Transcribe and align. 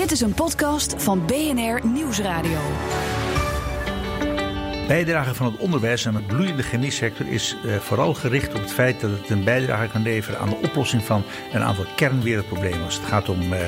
Dit 0.00 0.12
is 0.12 0.20
een 0.20 0.34
podcast 0.34 0.94
van 1.02 1.26
BNR 1.26 1.86
Nieuwsradio. 1.86 2.58
Bijdrage 4.86 5.34
van 5.34 5.46
het 5.46 5.56
onderwijs 5.56 6.06
aan 6.06 6.14
de 6.14 6.22
bloeiende 6.22 6.62
chemiesector 6.62 7.26
is 7.26 7.56
uh, 7.64 7.76
vooral 7.76 8.14
gericht 8.14 8.54
op 8.54 8.60
het 8.60 8.72
feit 8.72 9.00
dat 9.00 9.10
het 9.10 9.30
een 9.30 9.44
bijdrage 9.44 9.88
kan 9.88 10.02
leveren 10.02 10.40
aan 10.40 10.48
de 10.48 10.60
oplossing 10.62 11.04
van 11.04 11.22
een 11.52 11.62
aantal 11.62 11.84
kernwereldproblemen. 11.96 12.84
Als 12.84 12.94
het 12.94 13.04
gaat 13.04 13.28
om 13.28 13.52
uh, 13.52 13.58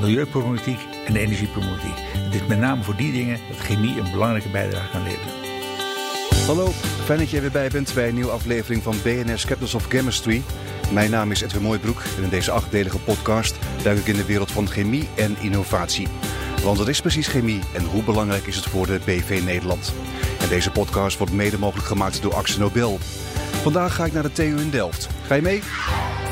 milieuproblematiek 0.00 0.78
en 1.06 1.16
energieproblematiek. 1.16 1.98
Het 1.98 2.34
is 2.34 2.46
met 2.46 2.58
name 2.58 2.82
voor 2.82 2.96
die 2.96 3.12
dingen 3.12 3.38
dat 3.48 3.58
chemie 3.58 3.98
een 3.98 4.10
belangrijke 4.10 4.48
bijdrage 4.48 4.90
kan 4.90 5.02
leveren. 5.02 5.46
Hallo, 6.46 6.68
fijn 7.04 7.18
dat 7.18 7.30
je 7.30 7.40
weer 7.40 7.50
bij 7.50 7.68
bent 7.68 7.94
bij 7.94 8.08
een 8.08 8.14
nieuwe 8.14 8.30
aflevering 8.30 8.82
van 8.82 8.96
BNR 9.02 9.44
Captains 9.46 9.74
of 9.74 9.86
Chemistry. 9.86 10.42
Mijn 10.92 11.10
naam 11.10 11.30
is 11.30 11.40
Edwin 11.40 11.62
Mooibroek 11.62 12.02
en 12.16 12.22
in 12.22 12.28
deze 12.28 12.50
achtdelige 12.50 12.98
podcast 12.98 13.56
duik 13.82 13.98
ik 13.98 14.06
in 14.06 14.16
de 14.16 14.24
wereld 14.24 14.50
van 14.50 14.68
chemie 14.68 15.08
en 15.16 15.36
innovatie. 15.40 16.08
Want 16.62 16.78
wat 16.78 16.88
is 16.88 17.00
precies 17.00 17.26
chemie 17.26 17.60
en 17.74 17.84
hoe 17.84 18.02
belangrijk 18.02 18.46
is 18.46 18.56
het 18.56 18.64
voor 18.64 18.86
de 18.86 19.00
BV 19.04 19.40
Nederland? 19.44 19.92
En 20.40 20.48
deze 20.48 20.70
podcast 20.70 21.18
wordt 21.18 21.32
mede 21.32 21.58
mogelijk 21.58 21.86
gemaakt 21.86 22.22
door 22.22 22.34
Axel 22.34 22.60
Nobel. 22.60 22.98
Vandaag 23.62 23.94
ga 23.94 24.04
ik 24.04 24.12
naar 24.12 24.22
de 24.22 24.32
TU 24.32 24.42
in 24.42 24.70
Delft. 24.70 25.08
Ga 25.26 25.34
je 25.34 25.42
mee? 25.42 25.62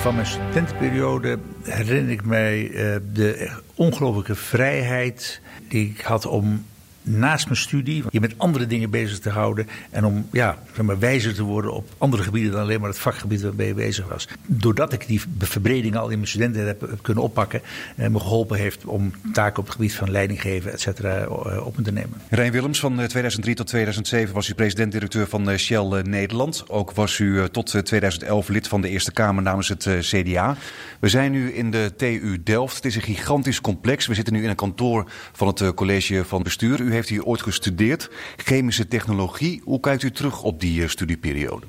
Van 0.01 0.15
mijn 0.15 0.27
studentenperiode 0.27 1.39
herinner 1.63 2.13
ik 2.13 2.25
mij 2.25 2.69
uh, 2.69 2.97
de 3.13 3.51
ongelooflijke 3.75 4.35
vrijheid 4.35 5.41
die 5.69 5.89
ik 5.89 6.01
had 6.01 6.27
om 6.27 6.65
naast 7.05 7.45
mijn 7.45 7.57
studie 7.57 8.05
je 8.11 8.21
met 8.21 8.35
andere 8.37 8.67
dingen 8.67 8.91
bezig 8.91 9.19
te 9.19 9.31
houden. 9.31 9.69
En 9.91 10.05
om 10.05 10.27
ja, 10.33 10.59
zeg 10.75 10.85
maar, 10.85 10.99
wijzer 10.99 11.35
te 11.35 11.43
worden 11.43 11.73
op 11.73 11.89
andere 11.99 12.23
gebieden 12.23 12.53
dan 12.53 12.61
alleen 12.61 12.81
maar 12.81 12.89
het 12.89 12.99
vakgebied 12.99 13.43
waarmee 13.43 13.67
je 13.67 13.75
bezig 13.75 14.09
was. 14.09 14.29
Doordat 14.47 14.93
ik 14.93 15.07
die 15.07 15.21
verbreding 15.39 15.97
al 15.97 16.09
in 16.09 16.17
mijn 16.17 16.29
studenten 16.29 16.67
heb, 16.67 16.99
kunnen 17.03 17.23
oppakken. 17.23 17.61
En 17.97 18.13
me 18.13 18.21
geholpen 18.21 18.59
heeft 18.59 18.85
om 18.85 19.13
taken 19.33 19.59
op 19.59 19.65
het 19.65 19.75
gebied 19.75 19.95
van 19.95 20.11
leidinggeven, 20.11 20.73
et 20.73 20.81
cetera, 20.81 21.23
eh, 21.23 21.67
op 21.67 21.77
te 21.83 21.93
nemen. 21.93 22.21
Rijn 22.31 22.53
Willems, 22.53 22.81
van 22.81 22.95
2003 22.95 23.55
tot 23.55 23.67
2007 23.67 24.35
was 24.35 24.49
u 24.49 24.55
president-directeur 24.55 25.27
van 25.27 25.51
eh, 25.51 25.57
Shell 25.57 26.03
Nederland. 26.03 26.65
Ook 26.69 26.93
was 26.93 27.19
u 27.19 27.49
tot 27.49 27.85
2011 27.85 28.49
lid 28.49 28.69
van 28.69 28.81
de 28.81 28.89
Eerste 28.89 29.13
Kamer 29.13 29.43
namens 29.43 29.69
het 29.69 29.89
CDA. 30.01 30.57
We 31.01 31.09
zijn 31.09 31.33
nu 31.33 31.53
in 31.53 31.71
de 31.71 31.93
TU 31.97 32.43
Delft. 32.45 32.77
Het 32.77 32.85
is 32.85 32.97
een 32.97 33.03
gigantisch 33.03 33.61
complex. 33.61 34.07
We 34.07 34.15
zitten 34.15 34.35
nu 34.35 34.43
in 34.43 34.49
een 34.49 34.55
kantoor 34.55 35.11
van 35.33 35.47
het 35.47 35.75
college 35.75 36.25
van 36.25 36.43
bestuur. 36.43 36.81
Heeft 36.95 37.09
hier 37.09 37.25
ooit 37.25 37.43
gestudeerd, 37.43 38.11
chemische 38.37 38.89
technologie. 38.89 39.61
Hoe 39.65 39.81
kijkt 39.81 40.03
u 40.03 40.11
terug 40.11 40.43
op 40.43 40.61
die 40.61 40.81
uh, 40.81 40.89
studieperiode? 40.89 41.67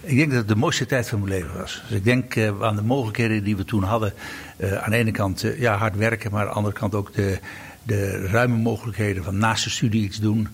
Ik 0.00 0.16
denk 0.16 0.28
dat 0.30 0.38
het 0.38 0.48
de 0.48 0.56
mooiste 0.56 0.86
tijd 0.86 1.08
van 1.08 1.18
mijn 1.18 1.30
leven 1.30 1.58
was. 1.58 1.82
Dus 1.88 1.96
ik 1.96 2.04
denk 2.04 2.34
uh, 2.34 2.62
aan 2.62 2.76
de 2.76 2.82
mogelijkheden 2.82 3.44
die 3.44 3.56
we 3.56 3.64
toen 3.64 3.82
hadden. 3.82 4.12
Uh, 4.56 4.72
aan 4.72 4.90
de 4.90 4.96
ene 4.96 5.10
kant 5.10 5.44
ja, 5.58 5.76
hard 5.76 5.96
werken, 5.96 6.30
maar 6.30 6.40
aan 6.40 6.48
de 6.48 6.54
andere 6.54 6.74
kant 6.74 6.94
ook 6.94 7.14
de, 7.14 7.38
de 7.82 8.26
ruime 8.26 8.56
mogelijkheden 8.56 9.24
van 9.24 9.38
naast 9.38 9.64
de 9.64 9.70
studie 9.70 10.02
iets 10.02 10.20
doen. 10.20 10.48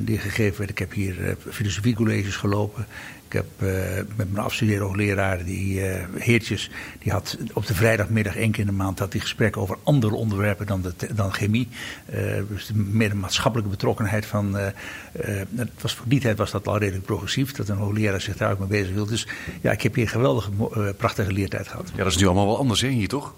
die 0.00 0.18
gegeven 0.18 0.58
werd. 0.58 0.70
Ik 0.70 0.78
heb 0.78 0.92
hier 0.92 1.36
filosofiecolleges 1.50 2.36
gelopen. 2.36 2.86
Ik 3.28 3.34
heb 3.34 3.46
uh, 3.58 3.70
met 4.16 4.32
mijn 4.32 4.44
afstudeerde 4.44 4.84
hoogleraar, 4.84 5.44
die 5.44 5.80
uh, 5.80 6.04
Heertjes, 6.16 6.70
die 6.98 7.12
had 7.12 7.38
op 7.52 7.66
de 7.66 7.74
vrijdagmiddag 7.74 8.36
één 8.36 8.50
keer 8.50 8.60
in 8.60 8.66
de 8.66 8.72
maand 8.72 8.98
had 8.98 9.12
die 9.12 9.20
gesprekken 9.20 9.62
over 9.62 9.78
andere 9.82 10.14
onderwerpen 10.14 10.66
dan, 10.66 10.82
de, 10.82 11.14
dan 11.14 11.32
chemie. 11.32 11.68
Uh, 12.14 12.42
dus 12.48 12.70
meer 12.74 13.08
de 13.08 13.14
maatschappelijke 13.14 13.70
betrokkenheid 13.70 14.26
van. 14.26 14.54
het 14.54 15.70
was, 15.80 15.94
voor 15.94 16.08
die 16.08 16.20
tijd 16.20 16.38
was 16.38 16.50
dat 16.50 16.68
al 16.68 16.78
redelijk 16.78 17.04
progressief, 17.04 17.52
dat 17.52 17.68
een 17.68 17.76
hoogleraar 17.76 18.20
zich 18.20 18.36
daar 18.36 18.52
ook 18.52 18.58
mee 18.58 18.68
bezig 18.68 18.94
wilde. 18.94 19.10
Dus 19.10 19.26
ja, 19.60 19.72
ik 19.72 19.82
heb 19.82 19.94
hier 19.94 20.04
een 20.04 20.10
geweldige, 20.10 20.50
prachtige 20.96 21.32
leertijd 21.32 21.68
gehad. 21.68 21.90
Ja, 21.94 22.02
dat 22.02 22.12
is 22.12 22.18
nu 22.18 22.26
allemaal 22.26 22.46
wel 22.46 22.58
anders 22.58 22.80
hè, 22.80 22.88
hier 22.88 23.08
toch? 23.08 23.34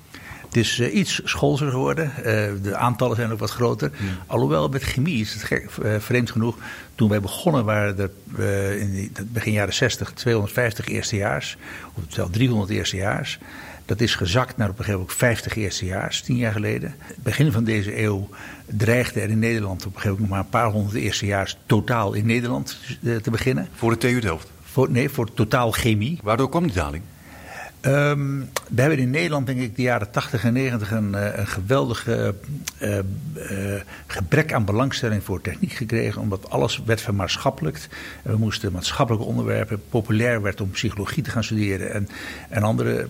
Het 0.50 0.58
is 0.58 0.78
uh, 0.78 0.94
iets 0.94 1.20
schoolser 1.24 1.70
geworden. 1.70 2.12
Uh, 2.18 2.24
de 2.62 2.76
aantallen 2.76 3.16
zijn 3.16 3.32
ook 3.32 3.38
wat 3.38 3.50
groter. 3.50 3.90
Alhoewel 4.26 4.68
met 4.68 4.82
chemie 4.82 5.20
is 5.20 5.32
het 5.32 5.42
gek, 5.42 5.70
uh, 5.82 5.98
vreemd 5.98 6.30
genoeg. 6.30 6.56
Toen 6.94 7.08
wij 7.08 7.20
begonnen 7.20 7.64
waren 7.64 7.98
er 7.98 8.76
in 8.78 8.92
die, 8.92 9.12
begin 9.24 9.52
jaren 9.52 9.74
60 9.74 10.12
250 10.12 10.88
eerstejaars. 10.88 11.56
Of 11.94 12.02
zelfs 12.08 12.32
300 12.32 12.70
eerstejaars. 12.70 13.38
Dat 13.84 14.00
is 14.00 14.14
gezakt 14.14 14.56
naar 14.56 14.68
op 14.68 14.78
een 14.78 14.84
gegeven 14.84 15.00
moment 15.00 15.18
50 15.18 15.56
eerstejaars, 15.56 16.20
tien 16.20 16.36
jaar 16.36 16.52
geleden. 16.52 16.94
Begin 17.22 17.52
van 17.52 17.64
deze 17.64 18.02
eeuw 18.02 18.28
dreigde 18.66 19.20
er 19.20 19.30
in 19.30 19.38
Nederland 19.38 19.86
op 19.86 19.94
een 19.94 20.00
gegeven 20.00 20.10
moment 20.10 20.30
maar 20.30 20.40
een 20.40 20.48
paar 20.48 20.70
honderd 20.70 20.96
eerstejaars 20.96 21.56
totaal 21.66 22.12
in 22.12 22.26
Nederland 22.26 22.78
te 23.22 23.30
beginnen. 23.30 23.68
Voor 23.74 23.90
de 23.90 23.98
TU 23.98 24.20
Delft? 24.20 24.50
Voor, 24.62 24.90
nee, 24.90 25.08
voor 25.08 25.34
totaal 25.34 25.70
chemie. 25.70 26.18
Waardoor 26.22 26.48
kwam 26.48 26.62
die 26.62 26.72
daling? 26.72 27.02
Um, 27.86 28.48
we 28.68 28.80
hebben 28.80 28.98
in 28.98 29.10
Nederland, 29.10 29.46
denk 29.46 29.60
ik, 29.60 29.76
de 29.76 29.82
jaren 29.82 30.10
80 30.10 30.44
en 30.44 30.52
90 30.52 30.90
een, 30.90 31.38
een 31.38 31.46
geweldige 31.46 32.34
uh, 32.82 32.98
uh, 32.98 33.80
gebrek 34.06 34.52
aan 34.52 34.64
belangstelling 34.64 35.22
voor 35.22 35.40
techniek 35.40 35.72
gekregen, 35.72 36.20
omdat 36.20 36.50
alles 36.50 36.82
werd 36.84 37.00
vermaatschappelijkt. 37.00 37.88
We 38.22 38.36
moesten 38.36 38.72
maatschappelijke 38.72 39.26
onderwerpen, 39.26 39.82
populair 39.88 40.42
werd 40.42 40.60
om 40.60 40.70
psychologie 40.70 41.22
te 41.22 41.30
gaan 41.30 41.44
studeren 41.44 41.92
en, 41.92 42.08
en 42.48 42.62
andere, 42.62 43.08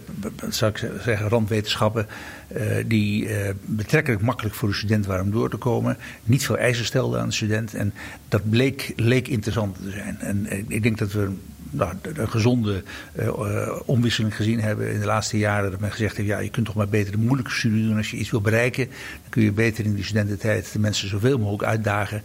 zou 0.48 0.70
ik 0.70 0.90
zeggen, 1.02 1.28
randwetenschappen, 1.28 2.06
die 2.86 3.28
betrekkelijk 3.64 4.22
makkelijk 4.22 4.54
voor 4.54 4.68
de 4.68 4.74
student 4.74 5.06
waren 5.06 5.24
om 5.24 5.30
door 5.30 5.50
te 5.50 5.56
komen. 5.56 5.96
Niet 6.24 6.44
veel 6.44 6.58
eisen 6.58 6.84
stelden 6.84 7.20
aan 7.20 7.28
de 7.28 7.34
student 7.34 7.74
en 7.74 7.94
dat 8.28 8.50
bleek, 8.50 8.92
leek 8.96 9.28
interessant 9.28 9.76
te 9.76 9.90
zijn. 9.90 10.18
En 10.20 10.46
ik 10.68 10.82
denk 10.82 10.98
dat 10.98 11.12
we 11.12 11.32
nou, 11.70 11.94
een 12.02 12.30
gezonde 12.30 12.82
uh, 13.18 13.72
omwisseling 13.84 14.36
gezien 14.36 14.60
hebben 14.60 14.92
in 14.92 15.00
de 15.00 15.06
laatste 15.06 15.38
jaren. 15.38 15.70
Dat 15.70 15.80
men 15.80 15.90
gezegd 15.90 16.16
heeft, 16.16 16.28
ja, 16.28 16.38
je 16.38 16.50
kunt 16.50 16.66
toch 16.66 16.74
maar 16.74 16.88
beter 16.88 17.12
de 17.12 17.18
moeilijke 17.18 17.50
studie 17.50 17.86
doen 17.86 17.96
als 17.96 18.10
je 18.10 18.16
iets 18.16 18.30
wil 18.30 18.40
bereiken. 18.40 18.86
Dan 18.86 19.30
kun 19.30 19.42
je 19.42 19.52
beter 19.52 19.84
in 19.84 19.94
die 19.94 20.04
studententijd 20.04 20.72
de 20.72 20.78
mensen 20.78 21.08
zoveel 21.08 21.38
mogelijk 21.38 21.64
uitdagen. 21.64 22.22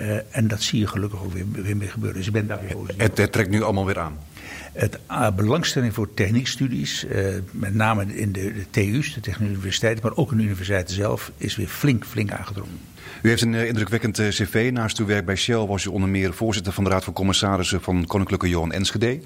Uh, 0.00 0.16
en 0.30 0.48
dat 0.48 0.62
zie 0.62 0.80
je 0.80 0.86
gelukkig 0.86 1.22
ook 1.22 1.32
weer, 1.32 1.44
weer 1.50 1.76
meer 1.76 1.90
gebeuren. 1.90 2.18
Dus 2.18 2.26
ik 2.26 2.32
ben 2.32 2.46
daar 2.46 2.60
weer 2.60 2.76
positief. 2.76 3.02
Het, 3.02 3.18
het 3.18 3.32
trekt 3.32 3.50
nu 3.50 3.62
allemaal 3.62 3.86
weer 3.86 3.98
aan. 3.98 4.18
Het 4.72 4.98
belangstelling 5.36 5.94
voor 5.94 6.14
techniekstudies, 6.14 7.06
met 7.50 7.74
name 7.74 8.16
in 8.16 8.32
de, 8.32 8.52
de 8.52 8.64
TU's, 8.70 9.14
de 9.14 9.20
Technische 9.20 9.54
Universiteiten, 9.54 10.04
maar 10.04 10.16
ook 10.16 10.30
in 10.30 10.36
de 10.36 10.42
universiteiten 10.42 10.94
zelf, 10.94 11.32
is 11.36 11.56
weer 11.56 11.68
flink, 11.68 12.04
flink 12.04 12.30
aangedrongen. 12.32 12.78
U 13.22 13.28
heeft 13.28 13.42
een 13.42 13.52
uh, 13.52 13.66
indrukwekkend 13.66 14.16
cv. 14.28 14.70
Naast 14.72 14.98
uw 14.98 15.06
werk 15.06 15.24
bij 15.24 15.36
Shell 15.36 15.66
was 15.66 15.84
u 15.84 15.88
onder 15.88 16.08
meer 16.08 16.34
voorzitter 16.34 16.72
van 16.72 16.84
de 16.84 16.90
Raad 16.90 17.04
van 17.04 17.12
Commissarissen 17.12 17.82
van 17.82 18.06
Koninklijke 18.06 18.48
Johan 18.48 18.72
Enschede. 18.72 19.20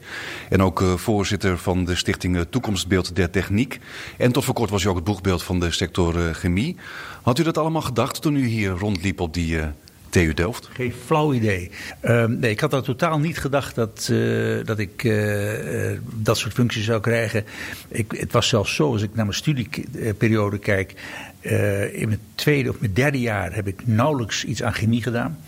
En 0.49 0.63
ook 0.63 0.83
voorzitter 0.97 1.59
van 1.59 1.85
de 1.85 1.95
stichting 1.95 2.47
Toekomstbeeld 2.51 3.17
der 3.17 3.31
Techniek. 3.31 3.79
En 4.17 4.33
tot 4.33 4.45
voor 4.45 4.55
kort 4.55 4.71
was 4.71 4.85
u 4.85 4.89
ook 4.89 4.97
het 4.97 5.05
boegbeeld 5.05 5.43
van 5.43 5.61
de 5.61 5.71
sector 5.71 6.35
chemie. 6.35 6.77
Had 7.23 7.39
u 7.39 7.43
dat 7.43 7.59
allemaal 7.59 7.83
gedacht 7.83 8.23
toen 8.23 8.37
u 8.37 8.47
hier 8.47 8.71
rondliep 8.71 9.21
op 9.21 9.35
die 9.35 9.59
TU 10.09 10.35
Delft? 10.35 10.69
Geen 10.73 10.93
flauw 11.07 11.33
idee. 11.33 11.71
Uh, 12.03 12.25
nee, 12.25 12.51
ik 12.51 12.61
had 12.61 12.73
al 12.73 12.83
totaal 12.83 13.19
niet 13.19 13.39
gedacht 13.39 13.75
dat, 13.75 14.13
dat 14.65 14.79
ik 14.79 15.03
dat 16.03 16.39
soort 16.39 16.55
functies 16.55 16.85
zou 16.85 17.01
krijgen. 17.01 17.45
Ik, 17.89 18.13
het 18.17 18.33
was 18.33 18.49
zelfs 18.49 18.75
zo, 18.75 18.93
als 18.93 19.03
ik 19.03 19.15
naar 19.15 19.25
mijn 19.25 19.37
studieperiode 19.37 20.59
kijk. 20.59 20.95
In 21.93 22.09
mijn 22.09 22.21
tweede 22.35 22.71
of 22.71 22.81
mijn 22.81 22.93
derde 22.93 23.21
jaar 23.21 23.55
heb 23.55 23.67
ik 23.67 23.87
nauwelijks 23.87 24.45
iets 24.45 24.63
aan 24.63 24.73
chemie 24.73 25.03
gedaan. 25.03 25.39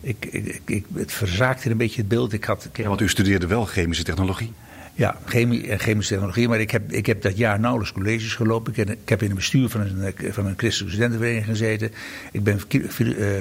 Ik, 0.00 0.26
ik, 0.30 0.60
ik, 0.64 0.84
het 0.94 1.12
verzaakte 1.12 1.70
een 1.70 1.76
beetje 1.76 2.00
het 2.00 2.08
beeld. 2.08 2.32
Ik 2.32 2.44
had, 2.44 2.68
ja, 2.72 2.88
want 2.88 3.00
u 3.00 3.08
studeerde 3.08 3.46
wel 3.46 3.64
chemische 3.64 4.04
technologie? 4.04 4.52
Ja, 4.94 5.18
chemie 5.24 5.68
en 5.68 5.78
chemische 5.78 6.12
technologie. 6.12 6.48
Maar 6.48 6.60
ik 6.60 6.70
heb, 6.70 6.92
ik 6.92 7.06
heb 7.06 7.22
dat 7.22 7.36
jaar 7.36 7.60
nauwelijks 7.60 7.92
colleges 7.94 8.34
gelopen. 8.34 8.72
Ik 8.72 8.78
heb, 8.78 8.90
ik 8.90 9.08
heb 9.08 9.20
in 9.20 9.26
het 9.26 9.36
bestuur 9.36 9.68
van 9.68 9.80
een, 9.80 10.14
van 10.32 10.46
een 10.46 10.54
christelijke 10.56 10.94
studentenvereniging 10.94 11.46
gezeten. 11.46 11.90
Ik 12.32 12.42
ben 12.42 12.60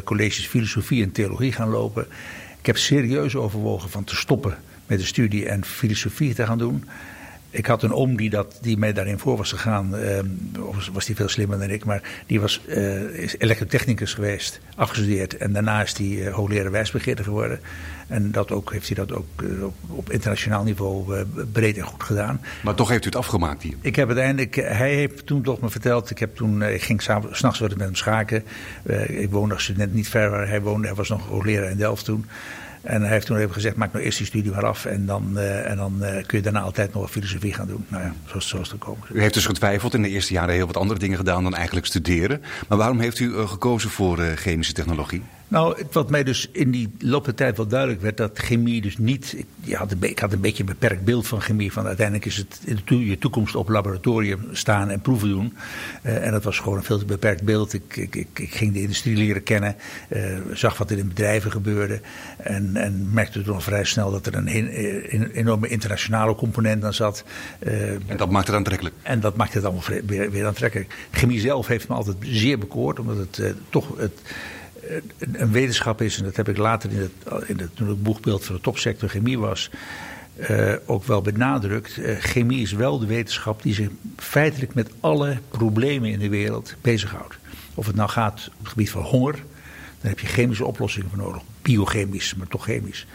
colleges 0.03 0.45
filosofie 0.45 1.03
en 1.03 1.11
theologie 1.11 1.51
gaan 1.51 1.69
lopen. 1.69 2.05
Ik 2.59 2.65
heb 2.65 2.77
serieus 2.77 3.35
overwogen 3.35 3.89
van 3.89 4.03
te 4.03 4.15
stoppen 4.15 4.57
met 4.87 4.99
de 4.99 5.05
studie 5.05 5.47
en 5.49 5.65
filosofie 5.65 6.33
te 6.33 6.45
gaan 6.45 6.57
doen. 6.57 6.83
Ik 7.53 7.65
had 7.65 7.83
een 7.83 7.93
oom 7.93 8.17
die, 8.17 8.29
dat, 8.29 8.57
die 8.61 8.77
mij 8.77 8.93
daarin 8.93 9.19
voor 9.19 9.37
was 9.37 9.51
gegaan. 9.51 9.95
Uh, 9.95 10.19
was, 10.73 10.89
was 10.93 11.05
die 11.05 11.15
veel 11.15 11.27
slimmer 11.27 11.59
dan 11.59 11.69
ik. 11.69 11.85
Maar 11.85 12.01
die 12.25 12.41
was 12.41 12.61
uh, 12.67 13.01
is 13.01 13.37
elektrotechnicus 13.37 14.13
geweest, 14.13 14.59
afgestudeerd. 14.75 15.37
En 15.37 15.53
daarna 15.53 15.81
is 15.81 15.97
hij 15.97 16.07
uh, 16.07 16.33
hoogleraar 16.33 16.71
wijsbegeerte 16.71 17.23
geworden. 17.23 17.59
En 18.07 18.31
dat 18.31 18.51
ook, 18.51 18.71
heeft 18.71 18.87
hij 18.87 19.05
dat 19.05 19.17
ook 19.17 19.41
uh, 19.41 19.63
op, 19.63 19.75
op, 19.87 20.11
internationaal 20.11 20.63
niveau 20.63 21.25
breed 21.51 21.77
en 21.77 21.83
goed 21.83 22.03
gedaan. 22.03 22.41
Maar 22.63 22.75
toch 22.75 22.89
heeft 22.89 23.03
u 23.03 23.07
het 23.07 23.15
afgemaakt 23.15 23.61
hier? 23.61 23.75
Ik 23.81 23.95
heb 23.95 24.07
uiteindelijk, 24.07 24.55
hij 24.55 24.93
heeft 24.93 25.25
toen 25.25 25.41
toch 25.41 25.59
me 25.59 25.69
verteld. 25.69 26.09
Ik, 26.09 26.19
heb 26.19 26.35
toen, 26.35 26.63
ik 26.63 26.81
ging 26.81 27.01
s'nachts 27.31 27.59
met 27.59 27.79
hem 27.79 27.95
schaken. 27.95 28.43
ik 29.07 29.31
woonde 29.31 29.53
als 29.53 29.63
student 29.63 29.93
niet 29.93 30.09
ver 30.09 30.29
waar 30.29 30.47
hij 30.47 30.61
woonde. 30.61 30.87
Hij 30.87 30.95
was 30.95 31.09
nog 31.09 31.27
hoogleraar 31.27 31.71
in 31.71 31.77
Delft 31.77 32.05
toen. 32.05 32.25
En 32.83 33.01
hij 33.01 33.11
heeft 33.11 33.25
toen 33.25 33.37
even 33.37 33.53
gezegd, 33.53 33.75
maak 33.75 33.93
nou 33.93 34.05
eerst 34.05 34.17
die 34.17 34.27
studie 34.27 34.51
maar 34.51 34.65
af. 34.65 34.85
En 34.85 35.05
dan, 35.05 35.31
uh, 35.35 35.69
en 35.69 35.77
dan 35.77 35.97
uh, 36.01 36.07
kun 36.25 36.37
je 36.37 36.43
daarna 36.43 36.61
altijd 36.61 36.93
nog 36.93 37.11
filosofie 37.11 37.53
gaan 37.53 37.67
doen. 37.67 37.85
Nou 37.87 38.03
ja, 38.03 38.13
zo, 38.25 38.39
zo 38.39 38.55
is 38.55 38.61
het 38.61 38.69
gekomen. 38.69 39.07
U 39.13 39.21
heeft 39.21 39.33
dus 39.33 39.45
getwijfeld 39.45 39.93
in 39.93 40.01
de 40.01 40.09
eerste 40.09 40.33
jaren 40.33 40.55
heel 40.55 40.67
wat 40.67 40.77
andere 40.77 40.99
dingen 40.99 41.17
gedaan 41.17 41.43
dan 41.43 41.55
eigenlijk 41.55 41.85
studeren. 41.85 42.41
Maar 42.67 42.77
waarom 42.77 42.99
heeft 42.99 43.19
u 43.19 43.29
uh, 43.29 43.49
gekozen 43.49 43.89
voor 43.89 44.17
chemische 44.35 44.73
technologie? 44.73 45.23
Nou, 45.53 45.83
wat 45.91 46.09
mij 46.09 46.23
dus 46.23 46.49
in 46.51 46.71
die 46.71 46.91
loop 46.99 47.25
der 47.25 47.33
tijd 47.33 47.57
wel 47.57 47.67
duidelijk 47.67 48.01
werd, 48.01 48.17
dat 48.17 48.39
chemie 48.39 48.81
dus 48.81 48.97
niet. 48.97 49.35
Ik 49.63 49.73
had, 49.73 49.91
een, 49.91 49.97
ik 50.01 50.19
had 50.19 50.33
een 50.33 50.41
beetje 50.41 50.63
een 50.63 50.69
beperkt 50.69 51.03
beeld 51.03 51.27
van 51.27 51.41
chemie. 51.41 51.71
Van 51.71 51.85
uiteindelijk 51.85 52.25
is 52.25 52.37
het 52.37 52.59
je 52.85 53.17
toekomst 53.17 53.55
op 53.55 53.69
laboratorium 53.69 54.47
staan 54.51 54.89
en 54.89 55.01
proeven 55.01 55.29
doen. 55.29 55.53
Uh, 56.03 56.25
en 56.25 56.31
dat 56.31 56.43
was 56.43 56.59
gewoon 56.59 56.77
een 56.77 56.83
veel 56.83 56.97
te 56.97 57.05
beperkt 57.05 57.43
beeld. 57.43 57.73
Ik, 57.73 57.95
ik, 57.95 58.15
ik, 58.15 58.39
ik 58.39 58.53
ging 58.53 58.73
de 58.73 58.81
industrie 58.81 59.15
leren 59.15 59.43
kennen, 59.43 59.75
uh, 60.09 60.37
zag 60.53 60.77
wat 60.77 60.91
er 60.91 60.97
in 60.97 61.07
bedrijven 61.07 61.51
gebeurde. 61.51 62.01
En, 62.37 62.75
en 62.75 63.09
merkte 63.11 63.41
toen 63.41 63.53
al 63.53 63.61
vrij 63.61 63.83
snel 63.83 64.11
dat 64.11 64.25
er 64.25 64.35
een, 64.35 64.55
een 65.15 65.31
enorme 65.31 65.67
internationale 65.67 66.35
component 66.35 66.83
aan 66.83 66.93
zat. 66.93 67.23
Uh, 67.59 67.91
en 67.91 68.17
dat 68.17 68.29
maakt 68.29 68.47
het 68.47 68.55
aantrekkelijk. 68.55 68.95
En 69.01 69.19
dat 69.19 69.35
maakt 69.35 69.53
het 69.53 69.63
allemaal 69.63 69.83
weer, 70.05 70.31
weer 70.31 70.45
aantrekkelijk. 70.45 70.95
Chemie 71.11 71.39
zelf 71.39 71.67
heeft 71.67 71.87
me 71.87 71.95
altijd 71.95 72.17
zeer 72.19 72.59
bekoord, 72.59 72.99
omdat 72.99 73.17
het 73.17 73.55
toch. 73.69 73.97
Het, 73.97 74.21
een 75.31 75.51
wetenschap 75.51 76.01
is, 76.01 76.17
en 76.17 76.23
dat 76.23 76.35
heb 76.35 76.49
ik 76.49 76.57
later 76.57 76.91
in 76.91 76.99
het, 76.99 77.47
in 77.47 77.59
het, 77.59 78.03
boegbeeld 78.03 78.45
van 78.45 78.55
de 78.55 78.61
topsector 78.61 79.09
chemie 79.09 79.39
was, 79.39 79.69
uh, 80.49 80.73
ook 80.85 81.03
wel 81.03 81.21
benadrukt. 81.21 81.97
Uh, 81.97 82.19
chemie 82.19 82.61
is 82.61 82.71
wel 82.71 82.99
de 82.99 83.05
wetenschap 83.05 83.61
die 83.61 83.73
zich 83.73 83.89
feitelijk 84.17 84.73
met 84.73 84.91
alle 84.99 85.37
problemen 85.49 86.09
in 86.09 86.19
de 86.19 86.29
wereld 86.29 86.75
bezighoudt. 86.81 87.37
Of 87.73 87.85
het 87.85 87.95
nou 87.95 88.09
gaat 88.09 88.47
op 88.51 88.59
het 88.59 88.67
gebied 88.67 88.89
van 88.89 89.01
honger, 89.01 89.33
dan 90.01 90.09
heb 90.09 90.19
je 90.19 90.27
chemische 90.27 90.65
oplossingen 90.65 91.09
voor 91.09 91.17
nodig. 91.17 91.41
Biochemisch, 91.61 92.35
maar 92.35 92.47
toch 92.47 92.63
chemisch. 92.63 93.07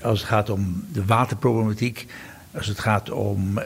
Als 0.00 0.18
het 0.18 0.28
gaat 0.28 0.50
om 0.50 0.84
de 0.92 1.04
waterproblematiek, 1.04 2.06
als 2.50 2.66
het 2.66 2.78
gaat 2.78 3.10
om 3.10 3.58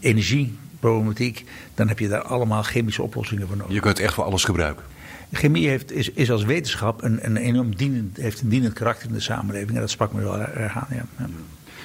energieproblematiek, 0.00 1.44
dan 1.74 1.88
heb 1.88 1.98
je 1.98 2.08
daar 2.08 2.22
allemaal 2.22 2.62
chemische 2.62 3.02
oplossingen 3.02 3.46
voor 3.46 3.56
nodig. 3.56 3.74
Je 3.74 3.80
kunt 3.80 3.98
echt 3.98 4.14
voor 4.14 4.24
alles 4.24 4.44
gebruiken. 4.44 4.84
Chemie 5.32 5.68
heeft, 5.68 5.92
is, 5.92 6.10
is 6.10 6.30
als 6.30 6.44
wetenschap 6.44 7.02
een, 7.02 7.18
een 7.22 7.36
enorm 7.36 7.76
dienend, 7.76 8.16
heeft 8.16 8.40
een 8.40 8.48
dienend 8.48 8.72
karakter 8.72 9.08
in 9.08 9.14
de 9.14 9.20
samenleving. 9.20 9.74
En 9.74 9.80
dat 9.80 9.90
sprak 9.90 10.12
me 10.12 10.22
wel 10.22 10.40
erg 10.40 10.76
aan. 10.76 10.86
Ja. 10.90 11.04
ja. 11.18 11.26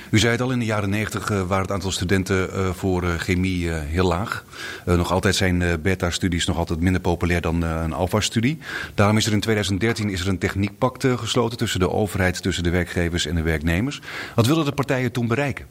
U 0.09 0.19
zei 0.19 0.31
het 0.31 0.41
al, 0.41 0.51
in 0.51 0.59
de 0.59 0.65
jaren 0.65 0.89
90 0.89 1.29
uh, 1.29 1.41
waren 1.41 1.63
het 1.63 1.71
aantal 1.71 1.91
studenten 1.91 2.49
uh, 2.49 2.69
voor 2.69 3.03
uh, 3.03 3.09
chemie 3.17 3.69
heel 3.69 4.07
laag. 4.07 4.45
nog 4.85 5.11
altijd 5.11 5.35
zijn 5.35 5.81
beta-studies 5.81 6.45
nog 6.45 6.57
altijd 6.57 6.79
minder 6.79 7.01
populair 7.01 7.41
dan 7.41 7.61
een 7.61 7.93
alpha-studie. 7.93 8.57
Daarom 8.93 9.17
is 9.17 9.25
er 9.25 9.33
in 9.33 9.39
2013 9.39 10.09
is 10.09 10.21
er 10.21 10.27
een 10.27 10.37
techniekpact 10.37 11.05
gesloten 11.15 11.57
tussen 11.57 11.79
de 11.79 11.89
overheid, 11.89 12.41
tussen 12.41 12.63
de 12.63 12.69
werkgevers 12.69 13.25
en 13.25 13.35
de 13.35 13.41
werknemers. 13.41 14.01
Wat 14.35 14.45
wilden 14.45 14.65
de 14.65 14.71
partijen 14.71 15.11
toen 15.11 15.27
bereiken? 15.27 15.65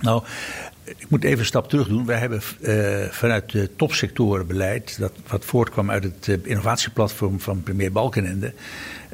Nou, 0.00 0.22
ik 0.84 1.06
moet 1.08 1.24
even 1.24 1.38
een 1.38 1.44
stap 1.44 1.68
terug 1.68 1.88
doen. 1.88 2.06
Wij 2.06 2.18
hebben 2.18 2.40
uh, 2.60 3.04
vanuit 3.10 3.52
het 3.52 3.78
topsectorenbeleid, 3.78 4.98
dat, 4.98 5.12
wat 5.26 5.44
voortkwam 5.44 5.90
uit 5.90 6.04
het 6.04 6.26
uh, 6.26 6.36
innovatieplatform 6.42 7.40
van 7.40 7.62
premier 7.62 7.92
Balkenende. 7.92 8.52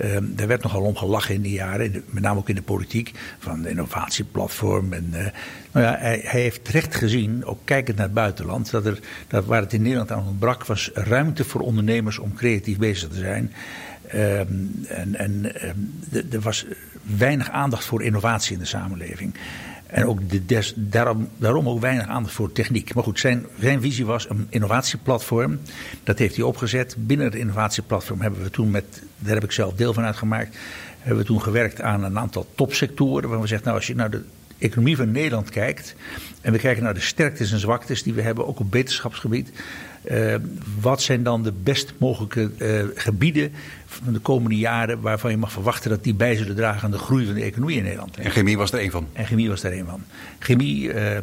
Uh, 0.05 0.17
daar 0.23 0.47
werd 0.47 0.63
nogal 0.63 0.83
om 0.83 0.97
gelachen 0.97 1.35
in 1.35 1.43
die 1.43 1.53
jaren, 1.53 2.05
met 2.07 2.23
name 2.23 2.39
ook 2.39 2.49
in 2.49 2.55
de 2.55 2.63
politiek, 2.63 3.13
van 3.39 3.63
de 3.63 3.69
innovatieplatform. 3.69 4.93
En, 4.93 5.11
nou 5.73 5.87
ja, 5.87 5.97
hij, 5.99 6.21
heeft 6.23 6.65
terecht 6.65 6.95
gezien, 6.95 7.45
ook 7.45 7.59
kijkend 7.65 7.97
naar 7.97 8.07
het 8.07 8.15
buitenland, 8.15 8.71
dat, 8.71 8.87
er, 8.87 8.99
dat 9.29 9.45
waar 9.45 9.61
het 9.61 9.73
in 9.73 9.83
Nederland 9.83 10.13
aan 10.13 10.27
ontbrak, 10.27 10.67
was 10.67 10.91
ruimte 10.95 11.45
voor 11.45 11.61
ondernemers 11.61 12.19
om 12.19 12.35
creatief 12.35 12.79
bezig 12.79 13.09
te 13.09 13.19
zijn. 13.19 13.53
en 14.89 15.15
en 15.15 15.53
er 16.31 16.41
was 16.41 16.67
weinig 17.17 17.51
aandacht 17.51 17.85
voor 17.85 18.03
innovatie 18.03 18.53
in 18.53 18.59
de 18.59 18.65
samenleving. 18.65 19.35
En 19.89 20.07
ook 20.07 20.31
de 20.31 20.73
daarom, 20.77 21.29
daarom 21.37 21.69
ook 21.69 21.81
weinig 21.81 22.07
aandacht 22.07 22.35
voor 22.35 22.53
techniek. 22.53 22.95
Maar 22.95 23.05
goed, 23.05 23.19
zijn, 23.19 23.47
zijn 23.59 23.81
visie 23.81 24.07
was 24.07 24.29
een 24.29 24.47
innovatieplatform. 24.49 25.61
Dat 26.05 26.19
heeft 26.19 26.37
hij 26.37 26.45
opgezet. 26.45 26.97
Binnen 26.99 27.27
het 27.27 27.35
innovatieplatform 27.35 28.21
hebben 28.21 28.43
we 28.43 28.51
toen 28.51 28.71
met, 28.71 29.03
daar 29.19 29.35
heb 29.35 29.45
ik 29.45 29.53
zelf 29.53 29.75
deel 29.75 29.93
van 29.93 30.05
uitgemaakt, 30.05 30.57
hebben 30.99 31.21
we 31.21 31.27
toen 31.29 31.43
gewerkt 31.43 31.81
aan 31.81 32.05
een 32.05 32.19
aantal 32.19 32.47
topsectoren. 32.55 33.29
Waar 33.29 33.41
we 33.41 33.47
zeggen, 33.47 33.67
nou 33.67 33.79
als 33.79 33.87
je 33.87 33.95
naar 33.95 34.11
de 34.11 34.23
economie 34.59 34.97
van 34.97 35.11
Nederland 35.11 35.51
kijkt 35.51 35.95
en 36.41 36.53
we 36.53 36.59
kijken 36.59 36.83
naar 36.83 36.95
de 36.95 37.01
sterktes 37.01 37.53
en 37.53 37.59
zwaktes 37.59 38.03
die 38.03 38.15
we 38.15 38.23
hebben, 38.23 38.47
ook 38.47 38.61
op 38.61 38.73
wetenschapsgebied. 38.73 39.51
Uh, 40.11 40.35
wat 40.81 41.03
zijn 41.03 41.23
dan 41.23 41.43
de 41.43 41.53
best 41.53 41.93
mogelijke 41.99 42.51
uh, 42.59 42.85
gebieden 42.95 43.53
van 43.87 44.13
de 44.13 44.19
komende 44.19 44.57
jaren 44.57 45.01
waarvan 45.01 45.31
je 45.31 45.37
mag 45.37 45.53
verwachten 45.53 45.91
dat 45.91 46.05
die 46.05 46.15
bij 46.15 46.37
zullen 46.37 46.57
dragen 46.57 46.83
aan 46.83 46.91
de 46.91 46.99
groei 46.99 47.27
van 47.27 47.35
de 47.35 47.43
economie 47.43 47.77
in 47.77 47.83
Nederland? 47.83 48.17
En 48.17 48.31
chemie 48.31 48.57
was 48.57 48.73
er 48.73 48.79
één 48.79 48.91
van. 48.91 49.07
En 49.13 49.27
chemie 49.27 49.49
was 49.49 49.63
er 49.63 49.73
één 49.73 49.87
van. 49.87 50.03
Chemie, 50.39 50.95
uh, 50.95 51.19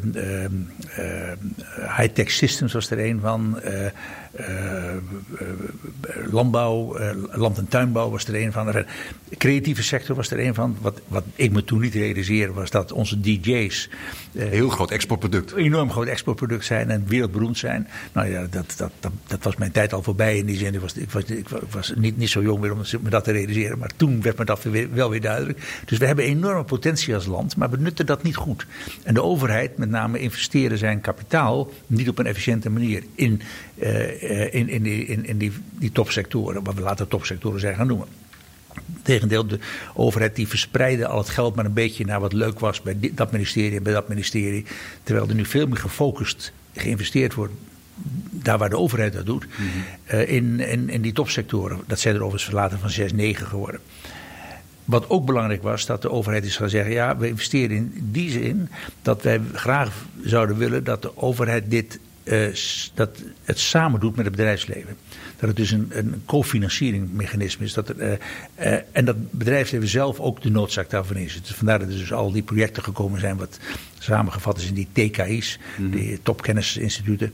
high-tech 1.97 2.31
systems 2.31 2.73
was 2.73 2.89
er 2.89 2.99
één 2.99 3.19
van. 3.19 3.59
landbouw, 6.31 6.97
land- 7.31 7.57
en 7.57 7.67
tuinbouw 7.67 8.09
was 8.09 8.25
er 8.25 8.35
één 8.35 8.51
van. 8.51 8.65
De 8.65 8.85
creatieve 9.37 9.83
sector 9.83 10.15
was 10.15 10.31
er 10.31 10.39
één 10.39 10.53
van. 10.53 10.77
Wat, 10.81 11.01
wat 11.07 11.23
ik 11.35 11.51
me 11.51 11.63
toen 11.63 11.79
niet 11.79 11.93
realiseerde 11.93 12.53
was 12.53 12.69
dat 12.69 12.91
onze 12.91 13.19
DJ's. 13.21 13.89
Heel 14.37 14.69
groot 14.69 14.91
exportproduct. 14.91 15.53
Enorm 15.53 15.91
groot 15.91 16.07
exportproduct 16.07 16.65
zijn 16.65 16.89
en 16.89 17.03
wereldberoemd 17.07 17.57
zijn. 17.57 17.87
Nou 18.13 18.29
ja, 18.29 18.47
dat, 18.49 18.74
dat, 18.77 18.91
dat, 19.27 19.43
was 19.43 19.55
mijn 19.55 19.71
tijd 19.71 19.93
al 19.93 20.03
voorbij 20.03 20.37
in 20.37 20.45
die 20.45 20.57
zin. 20.57 20.73
Ik 20.73 20.79
was, 20.79 20.93
ik 20.93 21.11
was, 21.11 21.23
ik 21.23 21.47
was 21.69 21.93
niet, 21.95 22.17
niet 22.17 22.29
zo 22.29 22.41
jong 22.41 22.59
meer 22.59 22.71
om 22.71 22.81
me 23.01 23.09
dat 23.09 23.23
te 23.23 23.31
realiseren. 23.31 23.77
Maar 23.77 23.91
toen 23.95 24.21
werd 24.21 24.37
me 24.37 24.45
dat 24.45 24.63
weer, 24.63 24.93
wel 24.93 25.09
weer 25.09 25.21
duidelijk. 25.21 25.81
Dus 25.85 25.97
we 25.97 26.05
hebben 26.05 26.25
enorme 26.25 26.63
potentie 26.63 27.13
als 27.15 27.25
land, 27.25 27.55
maar 27.55 27.69
we 27.69 27.77
nutten 27.77 28.05
dat 28.05 28.23
niet 28.23 28.35
goed. 28.35 28.65
En 29.03 29.13
de 29.13 29.23
overheid, 29.23 29.77
met 29.77 29.89
name 29.89 30.19
investeren 30.19 30.77
zijn 30.77 31.01
kapitaal 31.01 31.71
niet 31.87 32.09
op 32.09 32.17
een 32.17 32.25
efficiënte 32.25 32.69
manier 32.69 33.03
in, 33.15 33.41
uh, 33.75 34.53
in, 34.53 34.69
in, 34.69 34.83
die, 34.83 35.05
in, 35.05 35.25
in 35.25 35.37
die, 35.37 35.51
die 35.71 35.91
topsectoren, 35.91 36.63
wat 36.63 36.75
we 36.75 36.81
later 36.81 37.07
topsectoren 37.07 37.59
zijn 37.59 37.75
gaan 37.75 37.87
noemen. 37.87 38.07
Tegendeel, 39.01 39.47
de 39.47 39.59
overheid 39.93 40.35
die 40.35 40.47
verspreidde 40.47 41.07
al 41.07 41.17
het 41.17 41.29
geld 41.29 41.55
maar 41.55 41.65
een 41.65 41.73
beetje 41.73 42.05
naar 42.05 42.19
wat 42.19 42.33
leuk 42.33 42.59
was 42.59 42.81
bij 42.81 43.11
dat 43.13 43.31
ministerie 43.31 43.77
en 43.77 43.83
bij 43.83 43.93
dat 43.93 44.07
ministerie. 44.07 44.65
Terwijl 45.03 45.27
er 45.27 45.35
nu 45.35 45.45
veel 45.45 45.67
meer 45.67 45.77
gefocust 45.77 46.53
geïnvesteerd 46.73 47.33
wordt 47.33 47.53
daar 48.31 48.57
waar 48.57 48.69
de 48.69 48.77
overheid 48.77 49.13
dat 49.13 49.25
doet, 49.25 49.45
mm 49.45 49.53
-hmm. 49.55 50.19
uh, 50.19 50.31
in, 50.31 50.59
in, 50.59 50.89
in 50.89 51.01
die 51.01 51.13
topsectoren. 51.13 51.79
Dat 51.87 51.99
zijn 51.99 52.15
er 52.15 52.23
overigens 52.23 52.53
later 52.53 52.79
van 52.79 52.89
6, 52.89 53.13
9 53.13 53.47
geworden. 53.47 53.81
Wat 54.85 55.09
ook 55.09 55.25
belangrijk 55.25 55.63
was, 55.63 55.85
dat 55.85 56.01
de 56.01 56.11
overheid 56.11 56.45
is 56.45 56.57
gaan 56.57 56.69
zeggen: 56.69 56.93
ja, 56.93 57.17
we 57.17 57.27
investeren 57.27 57.75
in 57.75 58.09
die 58.11 58.29
zin 58.29 58.69
dat 59.01 59.21
wij 59.21 59.41
graag 59.53 60.05
zouden 60.23 60.57
willen 60.57 60.83
dat 60.83 61.01
de 61.01 61.17
overheid 61.17 61.69
dit, 61.69 61.99
uh, 62.23 62.55
dat 62.93 63.23
het 63.43 63.59
samen 63.59 63.99
doet 63.99 64.15
met 64.15 64.25
het 64.25 64.35
bedrijfsleven. 64.35 64.95
Dat 65.39 65.47
het 65.47 65.57
dus 65.57 65.71
een, 65.71 65.87
een 65.89 66.21
cofinancieringsmechanisme 66.25 67.65
is. 67.65 67.73
Dat 67.73 67.89
er, 67.89 67.97
uh, 67.97 68.11
uh, 68.59 68.79
en 68.91 69.05
dat 69.05 69.31
bedrijfsleven 69.31 69.87
zelf 69.87 70.19
ook 70.19 70.41
de 70.41 70.49
noodzaak 70.49 70.89
daarvan 70.89 71.17
is. 71.17 71.41
Dus 71.41 71.55
vandaar 71.55 71.79
dat 71.79 71.87
er 71.87 71.97
dus 71.97 72.13
al 72.13 72.31
die 72.31 72.43
projecten 72.43 72.83
gekomen 72.83 73.19
zijn, 73.19 73.37
wat 73.37 73.59
samengevat 73.99 74.57
is 74.57 74.67
in 74.67 74.73
die 74.73 74.87
TKI's, 74.91 75.59
mm 75.77 75.85
-hmm. 75.85 75.95
die 75.95 76.19
topkennisinstituten 76.23 77.33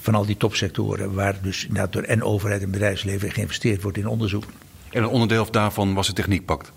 van 0.00 0.14
al 0.14 0.26
die 0.26 0.36
topsectoren, 0.36 1.14
waar 1.14 1.36
dus 1.42 1.66
inderdaad 1.66 1.92
door 1.92 2.02
en 2.02 2.22
overheid 2.22 2.62
en 2.62 2.70
bedrijfsleven 2.70 3.30
geïnvesteerd 3.30 3.82
wordt 3.82 3.98
in 3.98 4.06
onderzoek. 4.06 4.44
En 4.90 5.02
een 5.02 5.08
onderdeel 5.08 5.50
daarvan 5.50 5.94
was 5.94 6.06
het 6.06 6.16
techniekpact? 6.16 6.72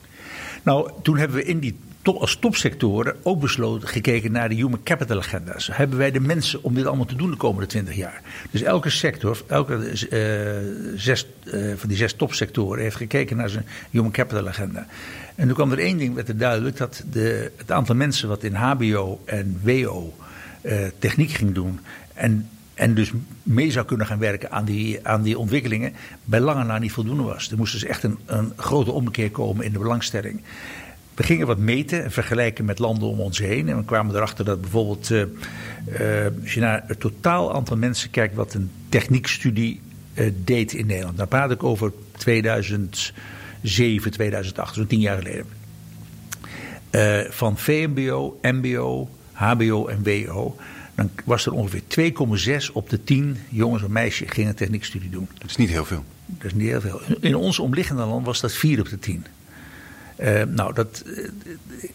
Nou, 0.64 0.92
toen 1.02 1.18
hebben 1.18 1.38
we 1.38 1.44
in 1.44 1.60
die 1.60 1.76
top, 2.02 2.18
als 2.18 2.36
topsectoren 2.36 3.16
ook 3.24 3.40
besloten, 3.40 3.88
gekeken 3.88 4.32
naar 4.32 4.50
de 4.50 4.56
human 4.56 4.84
capital 4.84 5.18
agenda's. 5.18 5.70
Hebben 5.72 5.98
wij 5.98 6.12
de 6.12 6.20
mensen 6.20 6.64
om 6.64 6.74
dit 6.74 6.86
allemaal 6.86 7.06
te 7.06 7.16
doen 7.16 7.32
de 7.32 7.38
komende 7.38 7.68
twintig 7.68 7.96
jaar? 7.96 8.22
Dus 8.52 8.62
elke 8.62 8.90
sector, 8.90 9.44
elke 9.48 9.74
uh, 9.76 11.00
zes, 11.00 11.28
uh, 11.44 11.74
van 11.76 11.90
die 11.90 11.98
zes 11.98 12.14
topsectoren 12.14 12.84
heeft 12.84 12.96
gekeken 12.96 13.38
naar 13.38 13.50
zijn 13.50 13.66
human 13.90 14.12
capital 14.12 14.48
agenda. 14.48 14.88
En 15.36 15.46
toen 15.46 15.56
kwam 15.56 15.72
er 15.72 15.80
één 15.80 15.98
ding 15.98 16.16
werd 16.16 16.28
er 16.28 16.38
duidelijk 16.38 16.78
dat 16.78 17.04
de, 17.12 17.52
het 17.56 17.72
aantal 17.72 17.96
mensen 17.96 18.28
wat 18.28 18.44
in 18.44 18.54
HBO 18.54 19.22
en 19.26 19.60
WO 19.64 20.14
uh, 20.62 20.88
techniek 21.00 21.32
ging 21.32 21.54
doen 21.54 21.80
en 22.14 22.50
en 22.74 22.94
dus 22.94 23.12
mee 23.44 23.72
zou 23.72 23.86
kunnen 23.86 24.08
gaan 24.08 24.20
werken 24.20 24.52
aan 24.52 24.66
die, 24.66 25.08
aan 25.08 25.22
die 25.22 25.38
ontwikkelingen, 25.38 25.94
bij 26.24 26.40
lange 26.40 26.64
na 26.64 26.78
niet 26.78 26.92
voldoende 26.92 27.24
was. 27.24 27.52
Er 27.52 27.58
moest 27.58 27.74
dus 27.74 27.84
echt 27.84 28.04
een, 28.04 28.18
een 28.26 28.54
grote 28.56 28.92
ommekeer 28.92 29.32
komen 29.32 29.66
in 29.66 29.72
de 29.72 29.80
belangstelling. 29.80 30.42
We 31.14 31.24
gingen 31.24 31.48
wat 31.48 31.58
meten 31.58 32.04
en 32.04 32.12
vergelijken 32.12 32.66
met 32.66 32.80
landen 32.80 33.08
om 33.08 33.20
ons 33.20 33.40
heen. 33.40 33.70
En 33.70 33.78
we 33.78 33.84
kwamen 33.84 34.16
erachter 34.16 34.46
dat 34.46 34.62
bijvoorbeeld, 34.62 35.10
uh, 35.10 35.20
uh, 35.20 35.28
als 36.42 36.54
je 36.54 36.60
naar 36.60 36.84
het 36.88 37.00
totaal 37.00 37.56
aantal 37.56 37.78
mensen 37.78 38.10
kijkt 38.10 38.36
wat 38.36 38.54
een 38.54 38.72
techniekstudie 38.90 39.82
uh, 40.14 40.32
deed 40.44 40.74
in 40.74 40.86
Nederland. 40.86 41.18
Dan 41.18 41.28
praat 41.28 41.52
ik 41.52 41.64
over 41.64 41.92
2007, 42.18 44.12
2008, 44.12 44.76
zo'n 44.76 44.88
tien 44.88 45.00
jaar 45.00 45.18
geleden. 45.18 45.46
van 47.32 47.58
VMBO, 47.58 48.40
MBO, 48.42 49.10
HBO 49.32 49.88
en 49.88 50.04
WO 50.04 50.56
dan 50.96 51.10
was 51.26 51.46
er 51.46 51.52
ongeveer 51.52 51.82
2,6 52.66 52.72
op 52.74 52.90
de 52.90 53.04
10 53.04 53.38
jongens 53.50 53.84
of 53.84 53.90
meisjes 53.90 54.30
gingen 54.30 54.50
een 54.50 54.56
techniekstudie 54.56 55.10
doen. 55.10 55.28
Dat 55.38 55.50
is 55.50 55.56
niet 55.56 55.70
heel 55.70 55.86
veel. 55.86 56.04
Dat 56.26 56.46
is 56.46 56.54
niet 56.54 56.68
heel 56.68 56.82
veel. 56.82 57.02
In 57.20 57.36
ons 57.36 57.60
omliggende 57.60 58.06
land 58.06 58.26
was 58.26 58.42
dat 58.42 58.54
4 58.54 58.80
op 58.80 58.90
de 58.90 59.00
10. 59.00 59.26
Uh, 60.20 60.42
nou, 60.44 60.74
dat, 60.74 61.04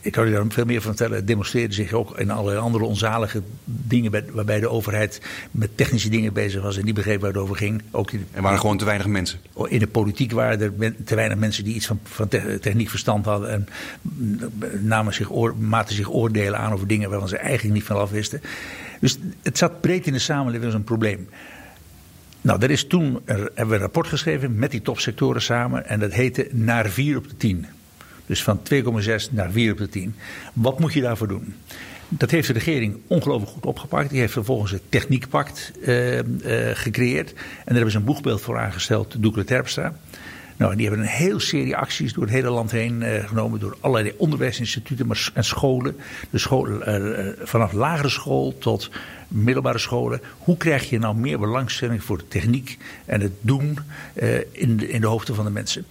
ik 0.01 0.13
kan 0.13 0.27
u 0.27 0.31
daar 0.31 0.45
veel 0.49 0.65
meer 0.65 0.83
van 0.83 0.91
vertellen. 0.91 1.17
Het 1.17 1.27
demonstreerde 1.27 1.75
zich 1.75 1.93
ook 1.93 2.19
in 2.19 2.31
allerlei 2.31 2.59
andere 2.59 2.85
onzalige 2.85 3.43
dingen. 3.65 4.11
Bij, 4.11 4.25
waarbij 4.33 4.61
de 4.61 4.69
overheid 4.69 5.21
met 5.51 5.77
technische 5.77 6.09
dingen 6.09 6.33
bezig 6.33 6.63
was 6.63 6.77
en 6.77 6.85
niet 6.85 6.95
begreep 6.95 7.21
waar 7.21 7.33
het 7.33 7.41
over 7.41 7.57
ging. 7.57 7.83
Ook 7.91 8.13
in 8.13 8.27
er 8.33 8.43
waren 8.43 8.59
gewoon 8.59 8.79
te 8.79 8.85
weinig 8.85 9.07
mensen. 9.07 9.39
In 9.69 9.79
de 9.79 9.87
politiek 9.87 10.33
waren 10.33 10.61
er 10.61 10.95
te 11.05 11.15
weinig 11.15 11.39
mensen 11.39 11.65
die 11.65 11.75
iets 11.75 11.87
van, 11.87 12.01
van 12.03 12.29
techniek 12.61 12.91
verstand 12.91 13.25
hadden. 13.25 13.51
En 13.51 13.69
namen 14.81 15.15
zich, 15.15 15.31
oor, 15.31 15.57
maakten 15.57 15.97
zich 15.97 16.11
oordelen 16.11 16.59
aan 16.59 16.73
over 16.73 16.87
dingen 16.87 17.11
waarvan 17.11 17.29
ze 17.29 17.37
eigenlijk 17.37 17.75
niet 17.75 17.85
van 17.85 17.97
af 17.97 18.11
wisten. 18.11 18.41
Dus 19.01 19.19
het 19.43 19.59
zat 19.59 19.81
breed 19.81 20.07
in 20.07 20.13
de 20.13 20.19
samenleving 20.19 20.65
als 20.65 20.75
een 20.75 20.85
probleem. 20.85 21.29
Nou, 22.41 22.63
er 22.63 22.71
is 22.71 22.87
toen 22.87 23.21
er, 23.25 23.37
hebben 23.37 23.69
we 23.69 23.75
een 23.75 23.81
rapport 23.81 24.09
geschreven 24.09 24.59
met 24.59 24.71
die 24.71 24.83
topsectoren 24.83 25.43
samen. 25.43 25.87
En 25.87 26.01
dat 26.01 26.13
heette 26.13 26.49
Naar 26.53 26.89
4 26.89 27.17
op 27.17 27.29
de 27.29 27.37
10. 27.37 27.67
Dus 28.27 28.43
van 28.43 28.61
2,6 28.75 29.31
naar 29.31 29.51
4 29.51 29.73
op 29.73 29.79
de 29.79 29.89
10. 29.89 30.15
Wat 30.53 30.81
moet 30.81 30.93
je 30.93 31.01
daarvoor 31.01 31.29
doen? 31.29 31.55
Dat 32.09 32.31
heeft 32.31 32.47
de 32.47 32.53
regering 32.53 32.97
ongelooflijk 33.07 33.53
goed 33.53 33.67
opgepakt. 33.67 34.11
Die 34.11 34.21
heeft 34.21 34.33
vervolgens 34.33 34.71
het 34.71 34.83
Techniekpact 34.89 35.73
uh, 35.81 36.17
uh, 36.17 36.23
gecreëerd. 36.73 37.33
En 37.33 37.39
daar 37.65 37.75
hebben 37.75 37.91
ze 37.91 37.97
een 37.97 38.05
boegbeeld 38.05 38.41
voor 38.41 38.59
aangesteld, 38.59 39.23
Doekle 39.23 39.45
Terpstra. 39.45 39.95
Nou, 40.59 40.77
die 40.77 40.87
hebben 40.87 41.05
een 41.05 41.11
hele 41.11 41.41
serie 41.41 41.77
acties 41.77 42.13
door 42.13 42.23
het 42.23 42.33
hele 42.33 42.51
land 42.51 42.71
heen 42.71 43.03
uh, 43.03 43.29
genomen. 43.29 43.61
Door 43.61 43.77
allerlei 43.81 44.15
onderwijsinstituten 44.17 45.07
maar, 45.07 45.31
en 45.35 45.45
scholen. 45.45 45.97
De 46.31 46.39
school, 46.39 46.67
vanaf 47.43 47.73
lagere 47.73 48.09
school 48.09 48.59
tot 48.59 48.91
middelbare 49.29 49.79
scholen. 49.79 50.21
Hoe 50.39 50.57
krijg 50.57 50.91
je 50.91 50.99
nou 50.99 51.17
meer 51.17 51.39
belangstelling 51.39 52.03
voor 52.03 52.19
de 52.19 52.29
techniek 52.29 52.79
en 53.05 53.21
het 53.21 53.33
doen 53.41 53.79
in, 54.53 54.77
de, 54.77 54.89
in 54.89 55.01
de 55.01 55.07
hoofden 55.07 55.35
van 55.35 55.45
de 55.45 55.51
mensen? 55.51 55.85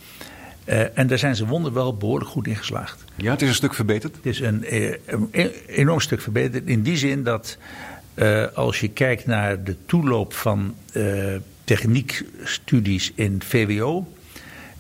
Uh, 0.66 0.98
en 0.98 1.08
daar 1.08 1.18
zijn 1.18 1.36
ze 1.36 1.46
wonderwel 1.46 1.98
behoorlijk 1.98 2.30
goed 2.30 2.48
in 2.48 2.56
geslaagd. 2.56 3.04
Ja, 3.16 3.32
het 3.32 3.42
is 3.42 3.48
een 3.48 3.56
stuk 3.56 3.74
verbeterd? 3.74 4.16
Het 4.16 4.26
is 4.26 4.40
een, 4.40 4.66
een 5.32 5.52
enorm 5.68 6.00
stuk 6.00 6.22
verbeterd. 6.22 6.68
In 6.68 6.82
die 6.82 6.98
zin 6.98 7.24
dat 7.24 7.58
uh, 8.16 8.46
als 8.54 8.80
je 8.80 8.88
kijkt 8.88 9.26
naar 9.26 9.64
de 9.64 9.76
toeloop 9.86 10.34
van 10.34 10.76
techniekstudies 11.64 13.12
in 13.16 13.42
VWO, 13.46 14.08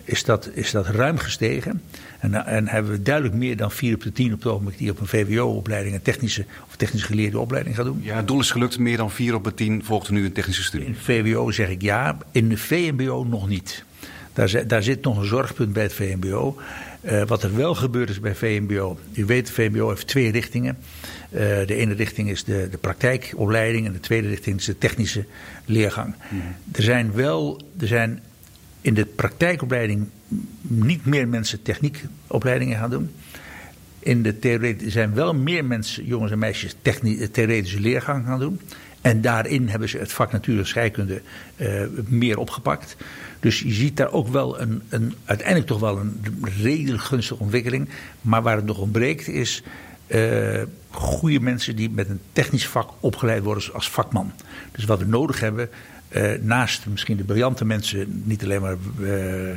is 0.08 0.24
dat, 0.24 0.50
is 0.54 0.72
dat 0.72 0.88
ruim 0.88 1.18
gestegen. 1.18 1.82
En, 2.20 2.46
en 2.46 2.68
hebben 2.68 2.92
we 2.92 3.02
duidelijk 3.02 3.36
meer 3.36 3.58
dan 3.58 3.72
4 3.72 3.94
op 3.94 4.04
de 4.04 4.12
10 4.12 4.34
op 4.34 4.40
het 4.40 4.52
ogenblik 4.52 4.78
die 4.78 4.92
op 4.92 5.00
een 5.00 5.08
VWO-opleiding, 5.08 5.96
een 5.96 6.02
technische 6.02 6.46
of 6.68 6.76
technisch 6.76 7.04
geleerde 7.04 7.40
opleiding 7.40 7.76
gaat 7.76 7.86
doen. 7.86 8.00
Ja, 8.04 8.16
het 8.16 8.28
doel 8.28 8.40
is 8.40 8.52
gelukt. 8.52 8.80
Meer 8.80 8.98
dan 8.98 9.12
4 9.12 9.36
op 9.36 9.44
de 9.44 9.54
10 9.54 9.84
volgt 9.84 10.10
nu 10.10 10.26
een 10.26 10.32
technische 10.32 10.64
studie. 10.64 10.88
In 10.88 10.96
VWO 10.96 11.52
zeg 11.52 11.70
ik 11.70 11.82
ja, 11.82 12.18
in 12.32 12.50
de 12.50 12.58
VMBO 12.58 13.24
nog 13.24 13.48
niet. 13.48 13.84
Daar, 14.34 14.68
daar 14.68 14.84
zit 14.84 15.04
nog 15.04 15.18
een 15.18 15.26
zorgpunt 15.26 15.74
bij 15.74 15.84
het 15.84 15.94
VMBO. 15.94 16.58
Uh, 17.02 17.24
wat 17.24 17.44
er 17.44 17.56
wel 17.56 17.76
gebeurd 17.76 18.10
is 18.10 18.20
bij 18.20 18.36
VMBO. 18.36 19.00
U 19.14 19.26
weet, 19.26 19.52
VMBO 19.52 19.90
heeft 19.90 20.08
twee 20.08 20.32
richtingen. 20.32 20.78
Uh, 21.32 21.40
de 21.40 21.76
ene 21.76 21.94
richting 21.94 22.30
is 22.30 22.44
de, 22.44 22.68
de 22.72 22.78
praktijkopleiding 22.78 23.86
en 23.86 23.94
de 23.94 24.00
tweede 24.00 24.28
richting 24.28 24.58
is 24.58 24.66
de 24.66 24.78
technische 24.78 25.26
leergang. 25.66 26.16
Mm. 26.30 26.42
Er 26.72 26.84
zijn 26.84 27.14
wel, 27.14 27.62
er 27.80 27.88
zijn 27.88 28.22
in 28.88 28.94
de 28.94 29.06
praktijkopleiding 29.06 30.08
niet 30.62 31.06
meer 31.06 31.28
mensen 31.28 31.62
techniekopleidingen 31.62 32.78
gaan 32.78 32.90
doen. 32.90 33.12
In 34.00 34.24
de 34.24 34.40
theorie 34.40 34.90
zijn 34.90 35.14
wel 35.14 35.34
meer 35.34 35.66
mensen, 35.66 36.06
jongens 36.06 36.32
en 36.32 36.40
meisjes, 36.40 36.76
theoretische 37.32 37.80
leergang 37.80 38.26
gaan 38.26 38.40
doen. 38.40 38.60
En 39.02 39.22
daarin 39.22 39.68
hebben 39.68 39.90
ze 39.90 39.98
het 39.98 40.12
vak 40.12 40.32
natuurlijk 40.32 40.68
scheikunde 40.68 41.22
uh, 41.58 41.82
meer 42.08 42.38
opgepakt. 42.38 42.96
Dus 43.40 43.60
je 43.60 43.74
ziet 43.74 43.98
daar 43.98 44.12
ook 44.12 44.28
wel 44.28 44.60
een, 44.62 44.82
een, 44.90 45.14
uiteindelijk 45.26 45.68
toch 45.68 45.80
wel 45.80 45.98
een 45.98 46.22
redelijk 46.64 47.04
gunstige 47.04 47.42
ontwikkeling. 47.42 47.90
Maar 48.22 48.42
waar 48.42 48.56
het 48.56 48.66
nog 48.66 48.78
ontbreekt 48.78 49.28
is 49.28 49.64
uh, 50.08 50.62
goede 50.92 51.40
mensen 51.40 51.76
die 51.76 51.90
met 51.90 52.10
een 52.10 52.22
technisch 52.34 52.68
vak 52.68 52.90
opgeleid 53.00 53.44
worden 53.44 53.74
als 53.74 53.90
vakman. 53.90 54.32
Dus 54.72 54.86
wat 54.86 55.00
we 55.00 55.06
nodig 55.06 55.40
hebben 55.40 55.70
uh, 56.10 56.32
naast 56.42 56.86
misschien 56.86 57.18
de 57.18 57.24
briljante 57.24 57.66
mensen, 57.66 58.22
niet 58.26 58.44
alleen 58.44 58.62
maar 58.62 58.76
uh, 59.00 59.48
uh, 59.50 59.56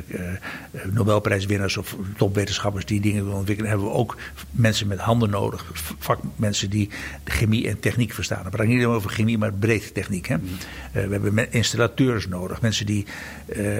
Nobelprijswinnaars 0.91 1.77
of 1.77 1.95
topwetenschappers 2.17 2.85
die 2.85 3.01
dingen 3.01 3.23
willen 3.23 3.37
ontwikkelen, 3.37 3.71
hebben 3.71 3.89
we 3.89 3.93
ook 3.93 4.17
mensen 4.51 4.87
met 4.87 4.99
handen 4.99 5.29
nodig. 5.29 5.65
Vakmensen 5.99 6.69
die 6.69 6.89
chemie 7.23 7.67
en 7.67 7.79
techniek 7.79 8.13
verstaan. 8.13 8.43
Het 8.43 8.49
praat 8.49 8.67
niet 8.67 8.83
alleen 8.83 8.95
over 8.95 9.09
chemie, 9.09 9.37
maar 9.37 9.53
breed 9.53 9.93
techniek. 9.93 10.27
Hè? 10.27 10.37
Mm-hmm. 10.37 10.57
we 10.91 11.11
hebben 11.11 11.51
installateurs 11.51 12.27
nodig. 12.27 12.61
Mensen 12.61 12.85
die, 12.85 13.05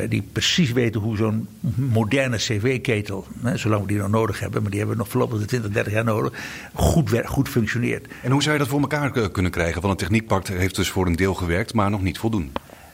die 0.10 0.24
precies 0.32 0.72
weten 0.72 1.02
hoe 1.02 1.18
zo'n 1.18 1.48
moderne 1.76 2.38
cv-ketel, 2.38 3.28
zolang 3.54 3.82
we 3.82 3.88
die 3.88 3.98
nog 3.98 4.10
nodig 4.10 4.40
hebben, 4.40 4.62
maar 4.62 4.72
die 4.72 4.80
hebben 4.80 4.98
we 4.98 5.04
nog 5.04 5.12
voorlopig 5.12 5.40
de 5.40 5.46
20, 5.46 5.72
30 5.72 5.94
jaar 5.94 6.04
nodig, 6.04 6.34
goed, 6.74 7.22
goed 7.26 7.50
functioneert. 7.50 8.08
En 8.24 8.32
hoe 8.32 8.42
zou 8.42 8.54
je 8.54 8.60
dat 8.60 8.70
voor 8.70 8.82
elkaar 8.82 9.30
kunnen 9.32 9.52
krijgen? 9.52 9.82
Want 9.82 9.94
het 9.94 10.10
techniekpact 10.10 10.48
heeft 10.48 10.76
dus 10.76 10.90
voor 10.90 11.06
een 11.06 11.16
deel 11.16 11.34
gewerkt, 11.34 11.74
maar 11.74 11.90
nog 11.90 12.02
niet 12.02 12.18
voldoende. 12.18 12.52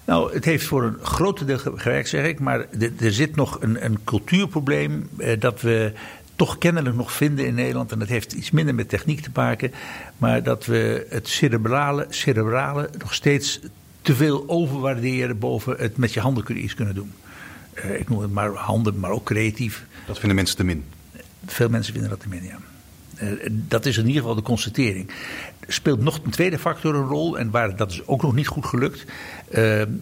Nou, 0.07 0.33
het 0.33 0.45
heeft 0.45 0.65
voor 0.65 0.83
een 0.83 0.97
groot 1.01 1.47
deel 1.47 1.57
gewerkt, 1.57 2.09
zeg 2.09 2.25
ik. 2.25 2.39
Maar 2.39 2.65
er 2.99 3.11
zit 3.11 3.35
nog 3.35 3.61
een, 3.61 3.85
een 3.85 4.03
cultuurprobleem 4.03 5.09
eh, 5.17 5.39
dat 5.39 5.61
we 5.61 5.93
toch 6.35 6.57
kennelijk 6.57 6.95
nog 6.95 7.11
vinden 7.11 7.45
in 7.45 7.53
Nederland. 7.53 7.91
En 7.91 7.99
dat 7.99 8.07
heeft 8.07 8.33
iets 8.33 8.51
minder 8.51 8.75
met 8.75 8.89
techniek 8.89 9.21
te 9.21 9.29
maken. 9.33 9.71
Maar 10.17 10.43
dat 10.43 10.65
we 10.65 11.07
het 11.09 11.27
cerebrale, 11.27 12.05
cerebrale 12.09 12.89
nog 12.97 13.13
steeds 13.13 13.59
te 14.01 14.15
veel 14.15 14.43
overwaarderen 14.47 15.39
boven 15.39 15.75
het 15.77 15.97
met 15.97 16.13
je 16.13 16.19
handen 16.19 16.57
iets 16.57 16.75
kunnen 16.75 16.95
doen. 16.95 17.13
Uh, 17.73 17.99
ik 17.99 18.09
noem 18.09 18.21
het 18.21 18.31
maar 18.31 18.49
handen, 18.49 18.99
maar 18.99 19.11
ook 19.11 19.25
creatief. 19.25 19.85
Dat 20.05 20.19
vinden 20.19 20.35
mensen 20.35 20.57
te 20.57 20.63
min? 20.63 20.83
Veel 21.45 21.69
mensen 21.69 21.93
vinden 21.93 22.09
dat 22.09 22.19
te 22.19 22.29
min, 22.29 22.43
ja. 22.43 22.57
Uh, 23.21 23.31
dat 23.49 23.85
is 23.85 23.97
in 23.97 24.05
ieder 24.05 24.21
geval 24.21 24.35
de 24.35 24.41
constatering 24.41 25.11
speelt 25.67 26.01
nog 26.01 26.19
een 26.23 26.31
tweede 26.31 26.59
factor 26.59 26.95
een 26.95 27.07
rol. 27.07 27.37
En 27.37 27.51
waar, 27.51 27.75
dat 27.75 27.91
is 27.91 28.07
ook 28.07 28.21
nog 28.21 28.35
niet 28.35 28.47
goed 28.47 28.65
gelukt. 28.65 28.99
Uh, 28.99 29.05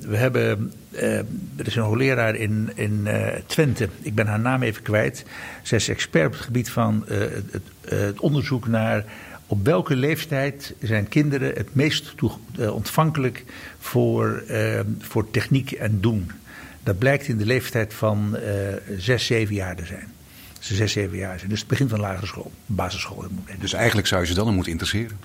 we 0.02 0.18
hebben, 0.18 0.74
uh, 0.92 1.18
er 1.56 1.66
is 1.66 1.76
een 1.76 1.84
hoogleraar 1.84 2.36
in, 2.36 2.72
in 2.76 3.08
Twente. 3.46 3.90
Ik 4.02 4.16
ben 4.16 4.28
haar 4.28 4.40
naam 4.40 4.64
even 4.64 4.82
kwijt. 4.82 5.26
Zij 5.64 5.78
is 5.78 5.90
expert 5.90 6.26
op 6.26 6.32
het 6.32 6.42
gebied 6.42 6.70
van 6.70 7.04
het, 7.08 7.62
het, 7.82 8.20
onderzoek 8.20 8.68
naar 8.68 9.06
op 9.48 9.66
welke 9.66 9.96
leeftijd 9.96 10.74
zijn 10.82 11.08
kinderen 11.08 11.56
het 11.56 11.76
meest 11.76 12.14
ontvankelijk 12.58 13.44
voor, 13.80 14.44
voor 15.00 15.32
techniek 15.32 15.72
en 15.72 16.02
doen. 16.02 16.32
Dat 16.84 16.98
blijkt 16.98 17.28
in 17.28 17.38
de 17.38 17.46
leeftijd 17.46 17.94
van 17.94 18.38
zes, 18.98 19.26
zeven 19.26 19.56
jaar 19.56 19.76
te 19.76 19.86
zijn 19.86 20.15
ze 20.66 20.76
zes, 20.76 20.92
zeven 20.92 21.18
jaar 21.18 21.38
zijn. 21.38 21.50
Dus 21.50 21.60
het 21.60 21.68
begin 21.68 21.90
van 21.90 22.00
lagere 22.00 22.26
school, 22.26 22.52
basisschool. 22.66 23.26
Dus 23.60 23.74
eigenlijk 23.74 24.08
zou 24.08 24.22
je 24.22 24.28
ze 24.28 24.34
dan 24.34 24.54
moeten 24.54 24.72
interesseren? 24.72 25.20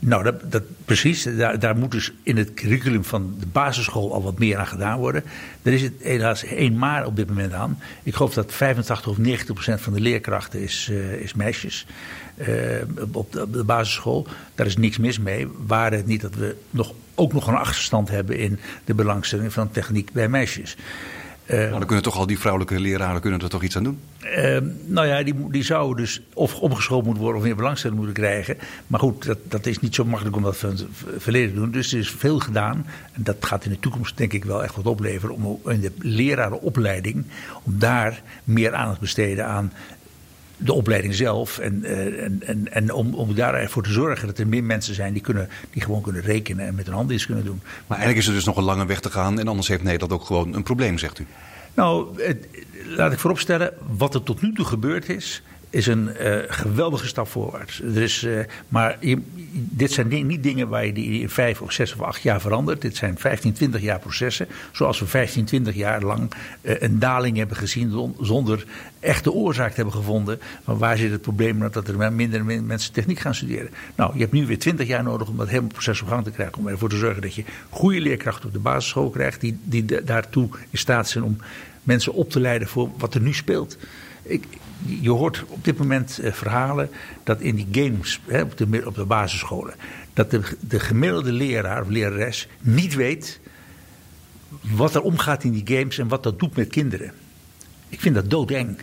Nou, 0.00 0.22
dat, 0.22 0.52
dat 0.52 0.62
precies. 0.84 1.22
Daar, 1.22 1.58
daar, 1.58 1.76
moet 1.76 1.90
dus 1.90 2.12
in 2.22 2.36
het 2.36 2.54
curriculum 2.54 3.04
van 3.04 3.34
de 3.40 3.46
basisschool 3.46 4.12
al 4.12 4.22
wat 4.22 4.38
meer 4.38 4.58
aan 4.58 4.66
gedaan 4.66 4.98
worden. 4.98 5.24
Er 5.62 5.72
is 5.72 5.82
het 5.82 5.92
helaas 5.98 6.44
één 6.44 6.78
maar 6.78 7.06
op 7.06 7.16
dit 7.16 7.28
moment 7.28 7.52
aan. 7.52 7.78
Ik 8.02 8.14
geloof 8.14 8.34
dat 8.34 8.52
85 8.52 9.06
of 9.06 9.18
90 9.18 9.54
procent 9.54 9.80
van 9.80 9.92
de 9.92 10.00
leerkrachten 10.00 10.60
is, 10.60 10.88
uh, 10.90 11.12
is 11.12 11.34
meisjes. 11.34 11.86
Uh, 12.36 12.46
op, 13.12 13.32
de, 13.32 13.42
op, 13.42 13.52
de, 13.52 13.64
basisschool. 13.64 14.26
Daar 14.54 14.66
is 14.66 14.76
niks 14.76 14.98
mis 14.98 15.18
mee. 15.18 15.48
Waar 15.66 15.92
het 15.92 16.06
niet 16.06 16.20
dat 16.20 16.34
we 16.34 16.56
nog, 16.70 16.94
ook 17.14 17.32
nog 17.32 17.46
een 17.46 17.54
achterstand 17.54 18.08
hebben 18.08 18.38
in 18.38 18.60
de 18.84 18.94
belangstelling 18.94 19.52
van 19.52 19.70
techniek 19.70 20.12
bij 20.12 20.28
meisjes. 20.28 20.76
Maar 21.48 21.70
dan 21.70 21.86
kunnen 21.86 22.02
toch 22.02 22.16
al 22.16 22.26
die 22.26 22.38
vrouwelijke 22.38 22.80
leraren 22.80 23.20
kunnen 23.20 23.40
er 23.40 23.48
toch 23.48 23.62
iets 23.62 23.76
aan 23.76 23.84
doen? 23.84 23.98
Uh, 24.22 24.58
nou 24.84 25.06
ja, 25.06 25.22
die, 25.22 25.50
die 25.50 25.62
zouden 25.62 26.04
dus 26.04 26.22
of 26.34 26.54
opgeschoold 26.54 27.04
moeten 27.04 27.22
worden 27.22 27.40
of 27.40 27.46
meer 27.46 27.56
belangstelling 27.56 27.98
moeten 27.98 28.16
krijgen. 28.16 28.56
Maar 28.86 29.00
goed, 29.00 29.24
dat, 29.24 29.38
dat 29.48 29.66
is 29.66 29.78
niet 29.78 29.94
zo 29.94 30.04
makkelijk 30.04 30.36
om 30.36 30.42
dat 30.42 30.56
van 30.56 30.70
het 30.70 30.84
verleden 31.18 31.48
te 31.48 31.60
doen. 31.60 31.70
Dus 31.70 31.92
er 31.92 31.98
is 31.98 32.10
veel 32.10 32.38
gedaan. 32.38 32.86
En 33.12 33.22
dat 33.22 33.36
gaat 33.40 33.64
in 33.64 33.70
de 33.70 33.80
toekomst 33.80 34.16
denk 34.16 34.32
ik 34.32 34.44
wel 34.44 34.62
echt 34.62 34.76
wat 34.76 34.86
opleveren. 34.86 35.34
Om 35.34 35.60
in 35.70 35.80
de 35.80 35.92
lerarenopleiding, 35.98 37.24
om 37.62 37.78
daar 37.78 38.22
meer 38.44 38.74
aandacht 38.74 38.94
te 38.94 39.00
besteden 39.00 39.46
aan 39.46 39.72
de 40.64 40.72
opleiding 40.72 41.14
zelf. 41.14 41.58
En, 41.58 41.84
en, 41.84 42.42
en, 42.46 42.72
en 42.72 42.92
om, 42.92 43.14
om 43.14 43.34
daar 43.34 43.54
ervoor 43.54 43.82
te 43.82 43.92
zorgen 43.92 44.26
dat 44.26 44.38
er 44.38 44.46
meer 44.46 44.64
mensen 44.64 44.94
zijn 44.94 45.12
die, 45.12 45.22
kunnen, 45.22 45.48
die 45.70 45.82
gewoon 45.82 46.02
kunnen 46.02 46.22
rekenen 46.22 46.66
en 46.66 46.74
met 46.74 46.86
hun 46.86 46.94
handen 46.94 47.14
iets 47.14 47.26
kunnen 47.26 47.44
doen. 47.44 47.60
Maar 47.62 47.98
eigenlijk 47.98 48.18
is 48.18 48.26
er 48.26 48.34
dus 48.34 48.44
nog 48.44 48.56
een 48.56 48.64
lange 48.64 48.86
weg 48.86 49.00
te 49.00 49.10
gaan. 49.10 49.38
En 49.38 49.48
anders 49.48 49.68
heeft 49.68 49.82
Nederland 49.82 50.12
ook 50.12 50.24
gewoon 50.24 50.54
een 50.54 50.62
probleem, 50.62 50.98
zegt 50.98 51.18
u. 51.18 51.26
Nou, 51.74 52.22
het, 52.22 52.46
laat 52.86 53.12
ik 53.12 53.18
vooropstellen, 53.18 53.72
wat 53.96 54.14
er 54.14 54.22
tot 54.22 54.42
nu 54.42 54.52
toe 54.52 54.64
gebeurd 54.64 55.08
is, 55.08 55.42
is 55.74 55.86
een 55.86 56.10
uh, 56.20 56.36
geweldige 56.46 57.06
stap 57.06 57.28
voorwaarts. 57.28 57.80
Uh, 57.80 58.38
maar 58.68 58.98
dit 59.52 59.92
zijn 59.92 60.26
niet 60.26 60.42
dingen 60.42 60.68
waar 60.68 60.86
je 60.86 60.92
die 60.92 61.20
in 61.20 61.28
vijf 61.28 61.60
of 61.60 61.72
zes 61.72 61.94
of 61.94 62.00
acht 62.00 62.22
jaar 62.22 62.40
verandert. 62.40 62.80
Dit 62.80 62.96
zijn 62.96 63.18
15, 63.18 63.52
20 63.52 63.80
jaar 63.80 63.98
processen. 63.98 64.46
Zoals 64.72 65.00
we 65.00 65.06
15, 65.06 65.44
20 65.44 65.74
jaar 65.74 66.02
lang 66.02 66.32
uh, 66.62 66.74
een 66.78 66.98
daling 66.98 67.36
hebben 67.36 67.56
gezien 67.56 68.14
zonder 68.20 68.64
echte 69.00 69.32
oorzaak 69.32 69.68
te 69.68 69.76
hebben 69.76 69.94
gevonden. 69.94 70.38
Van 70.64 70.78
waar 70.78 70.96
zit 70.96 71.10
het 71.10 71.20
probleem 71.20 71.58
dat 71.58 71.88
er 71.88 72.12
minder 72.12 72.44
mensen 72.44 72.92
techniek 72.92 73.18
gaan 73.18 73.34
studeren. 73.34 73.70
Nou, 73.94 74.14
je 74.14 74.20
hebt 74.20 74.32
nu 74.32 74.46
weer 74.46 74.58
20 74.58 74.86
jaar 74.86 75.02
nodig 75.02 75.28
om 75.28 75.36
dat 75.36 75.48
hele 75.48 75.66
proces 75.66 76.02
op 76.02 76.08
gang 76.08 76.24
te 76.24 76.30
krijgen. 76.30 76.58
Om 76.58 76.68
ervoor 76.68 76.88
te 76.88 76.96
zorgen 76.96 77.22
dat 77.22 77.34
je 77.34 77.44
goede 77.70 78.00
leerkrachten 78.00 78.46
op 78.46 78.52
de 78.52 78.58
basisschool 78.58 79.10
krijgt. 79.10 79.40
Die, 79.40 79.58
die 79.62 80.04
daartoe 80.04 80.48
in 80.70 80.78
staat 80.78 81.08
zijn 81.08 81.24
om 81.24 81.36
mensen 81.82 82.12
op 82.12 82.30
te 82.30 82.40
leiden 82.40 82.68
voor 82.68 82.90
wat 82.98 83.14
er 83.14 83.20
nu 83.20 83.32
speelt. 83.32 83.76
Ik, 84.24 84.46
je 85.00 85.10
hoort 85.10 85.44
op 85.48 85.64
dit 85.64 85.78
moment 85.78 86.18
eh, 86.18 86.32
verhalen 86.32 86.90
dat 87.22 87.40
in 87.40 87.54
die 87.54 87.68
games 87.72 88.20
hè, 88.26 88.42
op, 88.42 88.56
de, 88.56 88.82
op 88.86 88.94
de 88.94 89.04
basisscholen, 89.04 89.74
dat 90.12 90.30
de, 90.30 90.40
de 90.60 90.80
gemiddelde 90.80 91.32
leraar 91.32 91.82
of 91.82 91.88
lerares 91.88 92.48
niet 92.60 92.94
weet 92.94 93.40
wat 94.60 94.94
er 94.94 95.02
omgaat 95.02 95.44
in 95.44 95.52
die 95.52 95.76
games 95.76 95.98
en 95.98 96.08
wat 96.08 96.22
dat 96.22 96.38
doet 96.38 96.56
met 96.56 96.68
kinderen. 96.68 97.12
Ik 97.88 98.00
vind 98.00 98.14
dat 98.14 98.30
doodeng. 98.30 98.78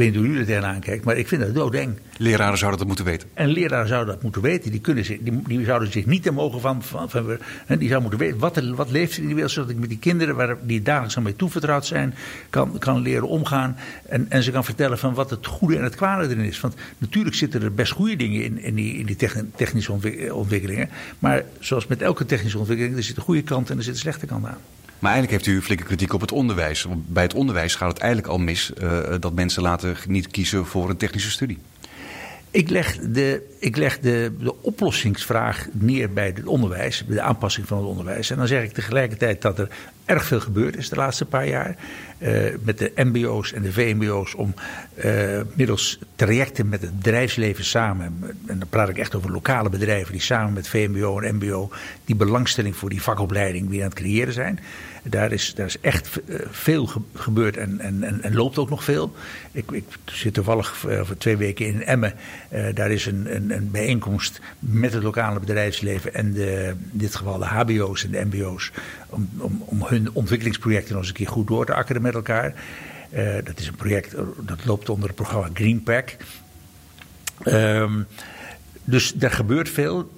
Ik 0.00 0.06
weet 0.06 0.14
niet 0.14 0.24
hoe 0.24 0.34
jullie 0.34 0.54
er 0.54 0.60
tegenaan 0.60 0.80
kijken, 0.80 1.04
maar 1.04 1.16
ik 1.16 1.28
vind 1.28 1.42
dat 1.42 1.54
doodeng. 1.54 1.98
Leraren 2.16 2.58
zouden 2.58 2.78
dat 2.78 2.86
moeten 2.86 3.04
weten. 3.04 3.28
En 3.34 3.48
leraren 3.48 3.88
zouden 3.88 4.14
dat 4.14 4.22
moeten 4.22 4.42
weten. 4.42 4.70
Die, 4.70 4.80
kunnen 4.80 5.04
zich, 5.04 5.18
die, 5.20 5.42
die 5.46 5.64
zouden 5.64 5.92
zich 5.92 6.06
niet 6.06 6.22
te 6.22 6.30
mogen 6.30 6.60
van. 6.60 6.82
van, 6.82 7.08
van 7.08 7.24
die 7.66 7.88
zouden 7.88 8.00
moeten 8.00 8.18
weten 8.18 8.38
wat, 8.38 8.56
er, 8.56 8.74
wat 8.74 8.90
leeft 8.90 9.12
er 9.12 9.20
in 9.20 9.26
die 9.26 9.34
wereld. 9.34 9.52
Zodat 9.52 9.70
ik 9.70 9.78
met 9.78 9.88
die 9.88 9.98
kinderen 9.98 10.36
waar, 10.36 10.56
die 10.62 10.82
dagelijks 10.82 11.16
aan 11.16 11.22
mij 11.22 11.32
toevertrouwd 11.32 11.86
zijn. 11.86 12.14
Kan, 12.50 12.78
kan 12.78 13.00
leren 13.00 13.28
omgaan. 13.28 13.76
En, 14.08 14.26
en 14.28 14.42
ze 14.42 14.50
kan 14.50 14.64
vertellen 14.64 14.98
van 14.98 15.14
wat 15.14 15.30
het 15.30 15.46
goede 15.46 15.76
en 15.76 15.84
het 15.84 15.94
kwade 15.94 16.28
erin 16.28 16.44
is. 16.44 16.60
Want 16.60 16.74
natuurlijk 16.98 17.36
zitten 17.36 17.62
er 17.62 17.74
best 17.74 17.92
goede 17.92 18.16
dingen 18.16 18.44
in, 18.44 18.62
in 18.62 18.74
die, 18.74 18.94
in 18.94 19.06
die 19.06 19.16
technische 19.56 19.92
ontwikkelingen. 20.32 20.88
Maar 21.18 21.44
zoals 21.58 21.86
met 21.86 22.02
elke 22.02 22.24
technische 22.24 22.58
ontwikkeling. 22.58 22.96
Er 22.96 23.02
zitten 23.02 23.22
goede 23.22 23.42
kanten 23.42 23.72
en 23.72 23.78
er 23.78 23.84
zitten 23.84 24.02
slechte 24.02 24.26
kanten 24.26 24.50
aan. 24.50 24.79
Maar 25.00 25.12
eigenlijk 25.12 25.42
heeft 25.42 25.56
u 25.56 25.62
flinke 25.62 25.84
kritiek 25.84 26.12
op 26.12 26.20
het 26.20 26.32
onderwijs. 26.32 26.86
Bij 27.06 27.22
het 27.22 27.34
onderwijs 27.34 27.74
gaat 27.74 27.92
het 27.92 27.98
eigenlijk 27.98 28.32
al 28.32 28.38
mis 28.38 28.72
uh, 28.82 29.14
dat 29.20 29.32
mensen 29.32 29.62
laten 29.62 29.96
niet 30.08 30.28
kiezen 30.28 30.66
voor 30.66 30.90
een 30.90 30.96
technische 30.96 31.30
studie. 31.30 31.58
Ik 32.52 32.70
leg, 32.70 32.98
de, 32.98 33.56
ik 33.58 33.76
leg 33.76 33.98
de, 33.98 34.32
de 34.38 34.62
oplossingsvraag 34.62 35.66
neer 35.72 36.12
bij 36.12 36.26
het 36.26 36.44
onderwijs, 36.44 37.04
bij 37.04 37.16
de 37.16 37.22
aanpassing 37.22 37.66
van 37.66 37.78
het 37.78 37.86
onderwijs. 37.86 38.30
En 38.30 38.36
dan 38.36 38.46
zeg 38.46 38.62
ik 38.62 38.72
tegelijkertijd 38.72 39.42
dat 39.42 39.58
er 39.58 39.68
erg 40.04 40.24
veel 40.24 40.40
gebeurd 40.40 40.76
is 40.76 40.88
de 40.88 40.96
laatste 40.96 41.24
paar 41.24 41.48
jaar. 41.48 41.76
Uh, 42.18 42.54
met 42.62 42.78
de 42.78 42.92
MBO's 42.94 43.52
en 43.52 43.62
de 43.62 43.72
VMBO's 43.72 44.34
om 44.34 44.54
uh, 45.04 45.40
middels 45.54 45.98
trajecten 46.16 46.68
met 46.68 46.82
het 46.82 46.96
bedrijfsleven 46.96 47.64
samen. 47.64 48.18
En 48.46 48.58
dan 48.58 48.68
praat 48.68 48.88
ik 48.88 48.98
echt 48.98 49.14
over 49.14 49.30
lokale 49.30 49.68
bedrijven 49.68 50.12
die 50.12 50.20
samen 50.20 50.52
met 50.52 50.68
VMBO 50.68 51.20
en 51.20 51.34
MBO 51.34 51.70
die 52.04 52.16
belangstelling 52.16 52.76
voor 52.76 52.90
die 52.90 53.02
vakopleiding 53.02 53.68
weer 53.68 53.82
aan 53.82 53.88
het 53.88 53.98
creëren 53.98 54.32
zijn. 54.32 54.60
Daar 55.02 55.32
is, 55.32 55.54
daar 55.54 55.66
is 55.66 55.80
echt 55.80 56.20
eh, 56.24 56.36
veel 56.50 56.88
gebeurd 57.14 57.56
en, 57.56 57.80
en, 57.80 58.22
en, 58.22 58.34
loopt 58.34 58.58
ook 58.58 58.70
nog 58.70 58.84
veel. 58.84 59.14
Ik, 59.52 59.70
ik 59.70 59.84
zit 60.04 60.34
toevallig 60.34 60.84
eh, 60.88 61.00
voor 61.04 61.16
twee 61.16 61.36
weken 61.36 61.66
in 61.66 61.84
Emmen. 61.84 62.14
Uh, 62.52 62.66
daar 62.74 62.90
is 62.90 63.06
een, 63.06 63.34
een, 63.34 63.50
een, 63.50 63.70
bijeenkomst 63.70 64.40
met 64.58 64.92
het 64.92 65.02
lokale 65.02 65.40
bedrijfsleven 65.40 66.14
en 66.14 66.32
de, 66.32 66.74
in 66.92 66.98
dit 66.98 67.14
geval 67.14 67.38
de 67.38 67.44
HBO's 67.44 68.04
en 68.04 68.10
de 68.10 68.24
MBO's. 68.24 68.70
Om, 69.06 69.28
om, 69.38 69.62
om 69.64 69.84
hun 69.84 70.12
ontwikkelingsprojecten 70.12 70.92
nog 70.92 71.00
eens 71.00 71.10
een 71.10 71.16
keer 71.16 71.28
goed 71.28 71.46
door 71.46 71.66
te 71.66 71.74
akkeren 71.74 72.02
met 72.02 72.14
elkaar. 72.14 72.54
Dat 73.44 73.58
is 73.58 73.66
een 73.66 73.74
project 73.74 74.14
dat 74.40 74.64
loopt 74.64 74.88
onder 74.88 75.06
het 75.06 75.16
programma 75.16 75.48
Greenpack. 75.52 76.16
Um, 77.44 78.06
dus 78.84 79.14
er 79.18 79.30
gebeurt 79.30 79.68
veel. 79.68 80.10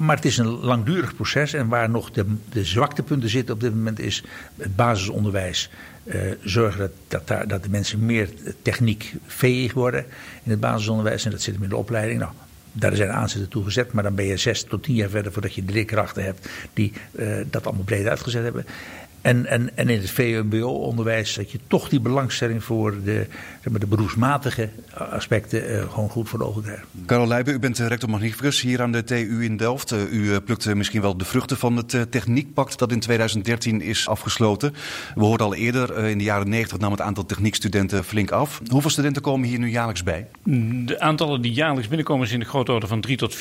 Maar 0.00 0.16
het 0.16 0.24
is 0.24 0.38
een 0.38 0.46
langdurig 0.46 1.14
proces 1.14 1.52
en 1.52 1.68
waar 1.68 1.90
nog 1.90 2.10
de, 2.10 2.24
de 2.50 2.64
zwaktepunten 2.64 3.28
zitten 3.28 3.54
op 3.54 3.60
dit 3.60 3.74
moment 3.74 3.98
is 3.98 4.24
het 4.56 4.76
basisonderwijs. 4.76 5.70
Uh, 6.04 6.20
zorgen 6.44 6.92
dat, 7.08 7.28
dat, 7.28 7.48
dat 7.48 7.62
de 7.62 7.68
mensen 7.70 8.06
meer 8.06 8.28
techniek 8.62 9.14
veeg 9.26 9.72
worden 9.72 10.04
in 10.42 10.50
het 10.50 10.60
basisonderwijs. 10.60 11.24
En 11.24 11.30
dat 11.30 11.42
zit 11.42 11.54
hem 11.54 11.62
in 11.62 11.68
de 11.68 11.76
opleiding. 11.76 12.18
Nou, 12.18 12.32
daar 12.72 12.96
zijn 12.96 13.10
aanzetten 13.10 13.50
toe 13.50 13.64
gezet, 13.64 13.92
maar 13.92 14.02
dan 14.02 14.14
ben 14.14 14.24
je 14.24 14.36
zes 14.36 14.64
tot 14.64 14.82
tien 14.82 14.94
jaar 14.94 15.10
verder 15.10 15.32
voordat 15.32 15.54
je 15.54 15.64
de 15.64 15.72
leerkrachten 15.72 16.24
hebt 16.24 16.48
die 16.72 16.92
uh, 17.12 17.40
dat 17.50 17.66
allemaal 17.66 17.84
breed 17.84 18.06
uitgezet 18.06 18.42
hebben. 18.42 18.66
En, 19.22 19.46
en, 19.46 19.76
en 19.76 19.88
in 19.88 20.00
het 20.00 20.10
VMBO-onderwijs 20.10 21.34
dat 21.34 21.50
je 21.50 21.58
toch 21.66 21.88
die 21.88 22.00
belangstelling 22.00 22.64
voor 22.64 22.94
de, 23.04 23.26
zeg 23.62 23.70
maar, 23.70 23.80
de 23.80 23.86
beroepsmatige 23.86 24.68
aspecten 24.94 25.70
uh, 25.70 25.92
gewoon 25.92 26.08
goed 26.08 26.28
voor 26.28 26.40
ogen 26.40 26.62
krijgt. 26.62 26.84
Karel 27.06 27.26
Leijben, 27.26 27.54
u 27.54 27.58
bent 27.58 27.78
rector 27.78 28.10
magnificus 28.10 28.60
hier 28.60 28.82
aan 28.82 28.92
de 28.92 29.04
TU 29.04 29.44
in 29.44 29.56
Delft. 29.56 29.92
Uh, 29.92 30.12
u 30.12 30.40
plukt 30.40 30.74
misschien 30.74 31.00
wel 31.00 31.16
de 31.16 31.24
vruchten 31.24 31.56
van 31.56 31.76
het 31.76 32.06
techniekpact 32.10 32.78
dat 32.78 32.92
in 32.92 33.00
2013 33.00 33.80
is 33.80 34.08
afgesloten. 34.08 34.74
We 35.14 35.24
hoorden 35.24 35.46
al 35.46 35.54
eerder, 35.54 35.98
in 36.04 36.18
de 36.18 36.24
jaren 36.24 36.48
90 36.48 36.78
nam 36.78 36.90
het 36.90 37.00
aantal 37.00 37.26
techniekstudenten 37.26 38.04
flink 38.04 38.30
af. 38.30 38.60
Hoeveel 38.68 38.90
studenten 38.90 39.22
komen 39.22 39.48
hier 39.48 39.58
nu 39.58 39.70
jaarlijks 39.70 40.02
bij? 40.02 40.26
De 40.84 41.00
aantallen 41.00 41.42
die 41.42 41.52
jaarlijks 41.52 41.88
binnenkomen 41.88 42.26
zijn 42.26 42.40
in 42.40 42.44
de 42.44 42.50
grootorde 42.50 42.86
van 42.86 43.00
3 43.00 43.16
tot 43.16 43.36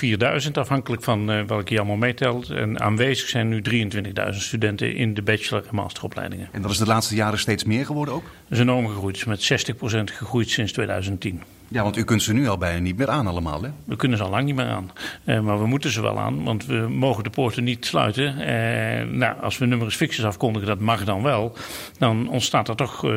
4.000, 0.46 0.52
afhankelijk 0.54 1.04
van 1.04 1.48
welke 1.48 1.74
je 1.74 1.80
allemaal 1.80 1.98
meetelt. 1.98 2.50
En 2.50 2.80
aanwezig 2.80 3.30
zijn 3.30 3.50
nu 3.50 3.62
23.000 3.70 4.30
studenten 4.30 4.96
in 4.96 5.14
de 5.14 5.22
bachelor 5.22 5.64
masteropleidingen. 5.72 6.50
En 6.52 6.62
dat 6.62 6.72
is 6.72 6.78
de 6.78 6.86
laatste 6.86 7.16
jaren 7.16 7.40
steeds 7.40 7.64
meer 7.64 7.86
geworden 7.86 8.14
ook? 8.14 8.24
Dat 8.24 8.58
is 8.58 8.60
enorm 8.60 8.88
gegroeid. 8.88 9.26
met 9.26 9.42
60% 9.42 9.76
gegroeid 10.04 10.50
sinds 10.50 10.72
2010. 10.72 11.42
Ja, 11.72 11.84
want 11.84 11.98
u 11.98 12.04
kunt 12.04 12.24
ze 12.24 12.34
nu 12.34 12.48
al 12.48 12.58
bijna 12.58 12.80
niet 12.80 12.98
meer 12.98 13.10
aan 13.10 13.28
allemaal, 13.28 13.62
hè? 13.62 13.70
We 13.86 13.96
kunnen 13.96 14.18
ze 14.18 14.24
al 14.24 14.30
lang 14.30 14.46
niet 14.46 14.56
meer 14.56 14.66
aan. 14.66 14.92
Eh, 15.24 15.40
maar 15.40 15.60
we 15.60 15.68
moeten 15.68 15.92
ze 15.92 16.02
wel 16.02 16.20
aan, 16.20 16.44
want 16.44 16.66
we 16.66 16.76
mogen 16.90 17.24
de 17.24 17.30
poorten 17.30 17.64
niet 17.64 17.86
sluiten. 17.86 18.40
Eh, 18.40 19.06
nou, 19.08 19.42
als 19.42 19.58
we 19.58 19.66
nummers 19.66 19.96
fixes 19.96 20.26
afkondigen, 20.26 20.68
dat 20.68 20.80
mag 20.80 21.04
dan 21.04 21.24
wel. 21.24 21.58
Dan 21.98 22.30
ontstaat 22.30 22.68
er 22.68 22.76
toch 22.76 23.06
uh, 23.06 23.12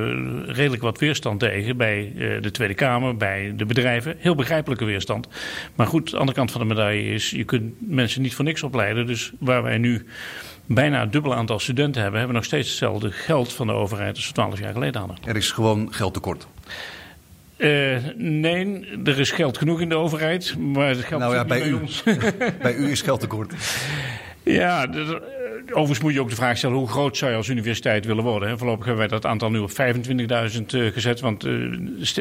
redelijk 0.47 0.83
wat 0.83 0.99
weerstand 0.99 1.41
tegen 1.41 1.77
bij 1.77 2.12
uh, 2.17 2.43
de 2.43 2.51
Tweede 2.51 2.75
Kamer, 2.75 3.17
bij 3.17 3.53
de 3.57 3.67
bedrijven. 3.67 4.17
Heel 4.19 4.35
begrijpelijke 4.35 4.85
weerstand. 4.85 5.29
Maar 5.75 5.87
goed, 5.87 6.11
de 6.11 6.17
andere 6.17 6.37
kant 6.37 6.51
van 6.51 6.61
de 6.61 6.67
medaille 6.67 7.15
is, 7.15 7.31
je 7.31 7.45
kunt 7.45 7.75
mensen 7.79 8.23
niet 8.23 8.35
voor 8.35 8.45
niks 8.45 8.62
opleiden. 8.62 9.07
Dus 9.07 9.33
waar 9.38 9.62
wij 9.62 9.79
nu 9.79 10.07
bijna 10.66 11.01
het 11.01 11.12
dubbele 11.12 11.35
aantal 11.35 11.59
studenten 11.59 12.03
hebben, 12.03 12.20
hebben 12.20 12.37
we 12.37 12.42
nog 12.42 12.51
steeds 12.51 12.68
hetzelfde 12.68 13.11
geld 13.11 13.53
van 13.53 13.66
de 13.66 13.72
overheid 13.72 14.16
als 14.16 14.27
we 14.27 14.33
twaalf 14.33 14.59
jaar 14.59 14.72
geleden 14.72 15.01
hadden. 15.01 15.16
Er 15.25 15.37
is 15.37 15.51
gewoon 15.51 15.88
geldtekort. 15.94 16.46
Uh, 17.57 17.96
nee, 18.16 18.88
er 19.05 19.18
is 19.18 19.31
geld 19.31 19.59
genoeg 19.59 19.81
in 19.81 19.88
de 19.88 19.94
overheid, 19.94 20.59
maar 20.59 20.88
het 20.88 21.05
geld 21.05 21.20
nou 21.20 21.35
ja, 21.35 21.44
bij, 21.44 21.59
bij 21.59 21.68
u. 21.68 21.72
ons. 21.72 22.03
bij 22.62 22.75
u 22.75 22.90
is 22.90 23.03
geld 23.03 23.20
tekort. 23.20 23.55
Ja, 24.44 24.87
overigens 25.66 26.01
moet 26.01 26.12
je 26.12 26.20
ook 26.20 26.29
de 26.29 26.37
vraag 26.37 26.57
stellen: 26.57 26.77
hoe 26.77 26.88
groot 26.88 27.16
zou 27.16 27.31
je 27.31 27.37
als 27.37 27.48
universiteit 27.48 28.05
willen 28.05 28.25
worden? 28.25 28.48
Hè? 28.48 28.59
Voorlopig 28.59 28.85
hebben 28.85 29.09
wij 29.09 29.18
dat 29.18 29.27
aantal 29.27 29.51
nu 29.51 29.59
op 29.59 29.70
25.000 29.70 29.77
uh, 30.75 30.92
gezet, 30.92 31.20
want 31.20 31.44
uh, 31.44 31.79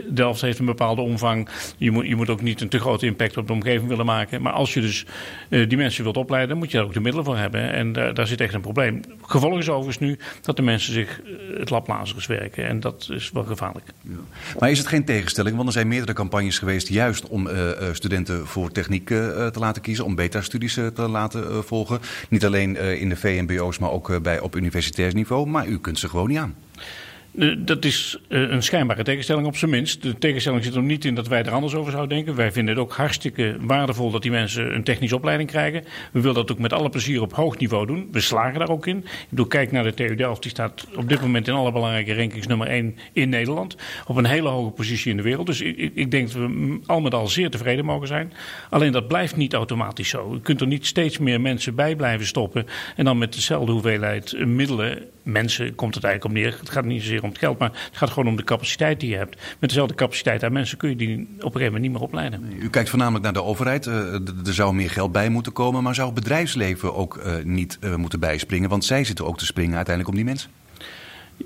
Delft 0.09 0.41
heeft 0.41 0.59
een 0.59 0.65
bepaalde 0.65 1.01
omvang. 1.01 1.49
Je 1.77 1.91
moet, 1.91 2.07
je 2.07 2.15
moet 2.15 2.29
ook 2.29 2.41
niet 2.41 2.61
een 2.61 2.69
te 2.69 2.79
grote 2.79 3.05
impact 3.05 3.37
op 3.37 3.47
de 3.47 3.53
omgeving 3.53 3.87
willen 3.87 4.05
maken. 4.05 4.41
Maar 4.41 4.53
als 4.53 4.73
je 4.73 4.81
dus 4.81 5.05
uh, 5.49 5.69
die 5.69 5.77
mensen 5.77 6.03
wilt 6.03 6.17
opleiden, 6.17 6.57
moet 6.57 6.71
je 6.71 6.77
daar 6.77 6.85
ook 6.85 6.93
de 6.93 6.99
middelen 6.99 7.25
voor 7.25 7.37
hebben. 7.37 7.73
En 7.73 7.93
daar 7.93 8.27
zit 8.27 8.41
echt 8.41 8.53
een 8.53 8.61
probleem. 8.61 9.01
Gevolg 9.21 9.57
is 9.57 9.69
overigens 9.69 9.99
nu 9.99 10.17
dat 10.41 10.55
de 10.55 10.61
mensen 10.61 10.93
zich 10.93 11.21
het 11.57 11.69
laplazerus 11.69 12.25
werken. 12.25 12.67
En 12.67 12.79
dat 12.79 13.09
is 13.11 13.31
wel 13.31 13.43
gevaarlijk. 13.43 13.85
Maar 14.59 14.71
is 14.71 14.77
het 14.77 14.87
geen 14.87 15.05
tegenstelling? 15.05 15.55
Want 15.55 15.67
er 15.67 15.73
zijn 15.73 15.87
meerdere 15.87 16.13
campagnes 16.13 16.59
geweest 16.59 16.87
juist 16.87 17.27
om 17.27 17.49
studenten 17.91 18.47
voor 18.47 18.71
techniek 18.71 19.07
te 19.07 19.59
laten 19.59 19.81
kiezen, 19.81 20.05
om 20.05 20.15
beta-studies 20.15 20.73
te 20.73 21.07
laten 21.09 21.63
volgen. 21.63 21.99
Niet 22.29 22.45
alleen 22.45 22.75
in 22.77 23.09
de 23.09 23.15
VMBO's, 23.31 23.77
maar 23.77 23.91
ook 23.91 24.21
bij, 24.21 24.39
op 24.39 24.55
universitair 24.55 25.13
niveau. 25.13 25.47
Maar 25.47 25.67
u 25.67 25.79
kunt 25.79 25.99
ze 25.99 26.09
gewoon 26.09 26.27
niet 26.27 26.37
aan. 26.37 26.55
Dat 27.57 27.85
is 27.85 28.17
een 28.27 28.63
schijnbare 28.63 29.03
tegenstelling 29.03 29.47
op 29.47 29.55
zijn 29.57 29.71
minst. 29.71 30.01
De 30.01 30.17
tegenstelling 30.17 30.63
zit 30.63 30.75
er 30.75 30.81
niet 30.81 31.05
in 31.05 31.15
dat 31.15 31.27
wij 31.27 31.43
er 31.43 31.51
anders 31.51 31.75
over 31.75 31.91
zouden 31.91 32.15
denken. 32.15 32.35
Wij 32.35 32.51
vinden 32.51 32.75
het 32.75 32.83
ook 32.83 32.93
hartstikke 32.93 33.57
waardevol 33.61 34.11
dat 34.11 34.21
die 34.21 34.31
mensen 34.31 34.75
een 34.75 34.83
technische 34.83 35.15
opleiding 35.15 35.49
krijgen. 35.49 35.83
We 36.11 36.19
willen 36.19 36.35
dat 36.35 36.51
ook 36.51 36.59
met 36.59 36.73
alle 36.73 36.89
plezier 36.89 37.21
op 37.21 37.33
hoog 37.33 37.57
niveau 37.57 37.85
doen. 37.85 38.07
We 38.11 38.19
slagen 38.19 38.59
daar 38.59 38.69
ook 38.69 38.87
in. 38.87 38.97
Ik 38.97 39.27
bedoel, 39.29 39.45
kijk 39.45 39.71
naar 39.71 39.83
de 39.83 39.93
TU 39.93 40.15
Delft. 40.15 40.41
Die 40.41 40.51
staat 40.51 40.87
op 40.95 41.09
dit 41.09 41.21
moment 41.21 41.47
in 41.47 41.53
alle 41.53 41.71
belangrijke 41.71 42.15
rankings 42.15 42.47
nummer 42.47 42.67
1 42.67 42.95
in 43.13 43.29
Nederland. 43.29 43.75
Op 44.07 44.15
een 44.15 44.25
hele 44.25 44.49
hoge 44.49 44.71
positie 44.71 45.11
in 45.11 45.17
de 45.17 45.23
wereld. 45.23 45.45
Dus 45.45 45.61
ik, 45.61 45.91
ik 45.93 46.11
denk 46.11 46.31
dat 46.31 46.41
we 46.41 46.79
al 46.85 47.01
met 47.01 47.13
al 47.13 47.27
zeer 47.27 47.49
tevreden 47.49 47.85
mogen 47.85 48.07
zijn. 48.07 48.33
Alleen 48.69 48.91
dat 48.91 49.07
blijft 49.07 49.35
niet 49.35 49.53
automatisch 49.53 50.09
zo. 50.09 50.33
Je 50.33 50.41
kunt 50.41 50.61
er 50.61 50.67
niet 50.67 50.85
steeds 50.85 51.17
meer 51.17 51.41
mensen 51.41 51.75
bij 51.75 51.95
blijven 51.95 52.25
stoppen. 52.25 52.65
En 52.95 53.05
dan 53.05 53.17
met 53.17 53.33
dezelfde 53.33 53.71
hoeveelheid 53.71 54.45
middelen 54.45 55.09
mensen 55.23 55.75
komt 55.75 55.95
het 55.95 56.03
eigenlijk 56.03 56.35
om 56.35 56.41
neer. 56.41 56.57
Het 56.59 56.69
gaat 56.69 56.85
niet 56.85 57.01
zozeer 57.01 57.23
om 57.23 57.29
het 57.29 57.37
geld, 57.37 57.57
maar 57.57 57.69
het 57.69 57.97
gaat 57.97 58.09
gewoon 58.09 58.27
om 58.27 58.35
de 58.35 58.43
capaciteit 58.43 58.99
die 58.99 59.09
je 59.09 59.15
hebt. 59.15 59.37
Met 59.59 59.69
dezelfde 59.69 59.95
capaciteit 59.95 60.43
aan 60.43 60.53
mensen 60.53 60.77
kun 60.77 60.89
je 60.89 60.95
die 60.95 61.17
op 61.19 61.25
een 61.27 61.37
gegeven 61.37 61.63
moment 61.63 61.81
niet 61.81 61.91
meer 61.91 62.01
opleiden. 62.01 62.53
U 62.59 62.69
kijkt 62.69 62.89
voornamelijk 62.89 63.23
naar 63.23 63.33
de 63.33 63.43
overheid. 63.43 63.85
Uh, 63.85 64.13
er 64.45 64.53
zou 64.53 64.73
meer 64.73 64.89
geld 64.89 65.11
bij 65.11 65.29
moeten 65.29 65.53
komen, 65.53 65.83
maar 65.83 65.95
zou 65.95 66.05
het 66.11 66.15
bedrijfsleven 66.15 66.95
ook 66.95 67.21
uh, 67.25 67.33
niet 67.43 67.77
uh, 67.81 67.95
moeten 67.95 68.19
bijspringen? 68.19 68.69
Want 68.69 68.85
zij 68.85 69.03
zitten 69.03 69.25
ook 69.25 69.37
te 69.37 69.45
springen 69.45 69.75
uiteindelijk 69.75 70.15
om 70.15 70.23
die 70.23 70.31
mensen. 70.31 70.49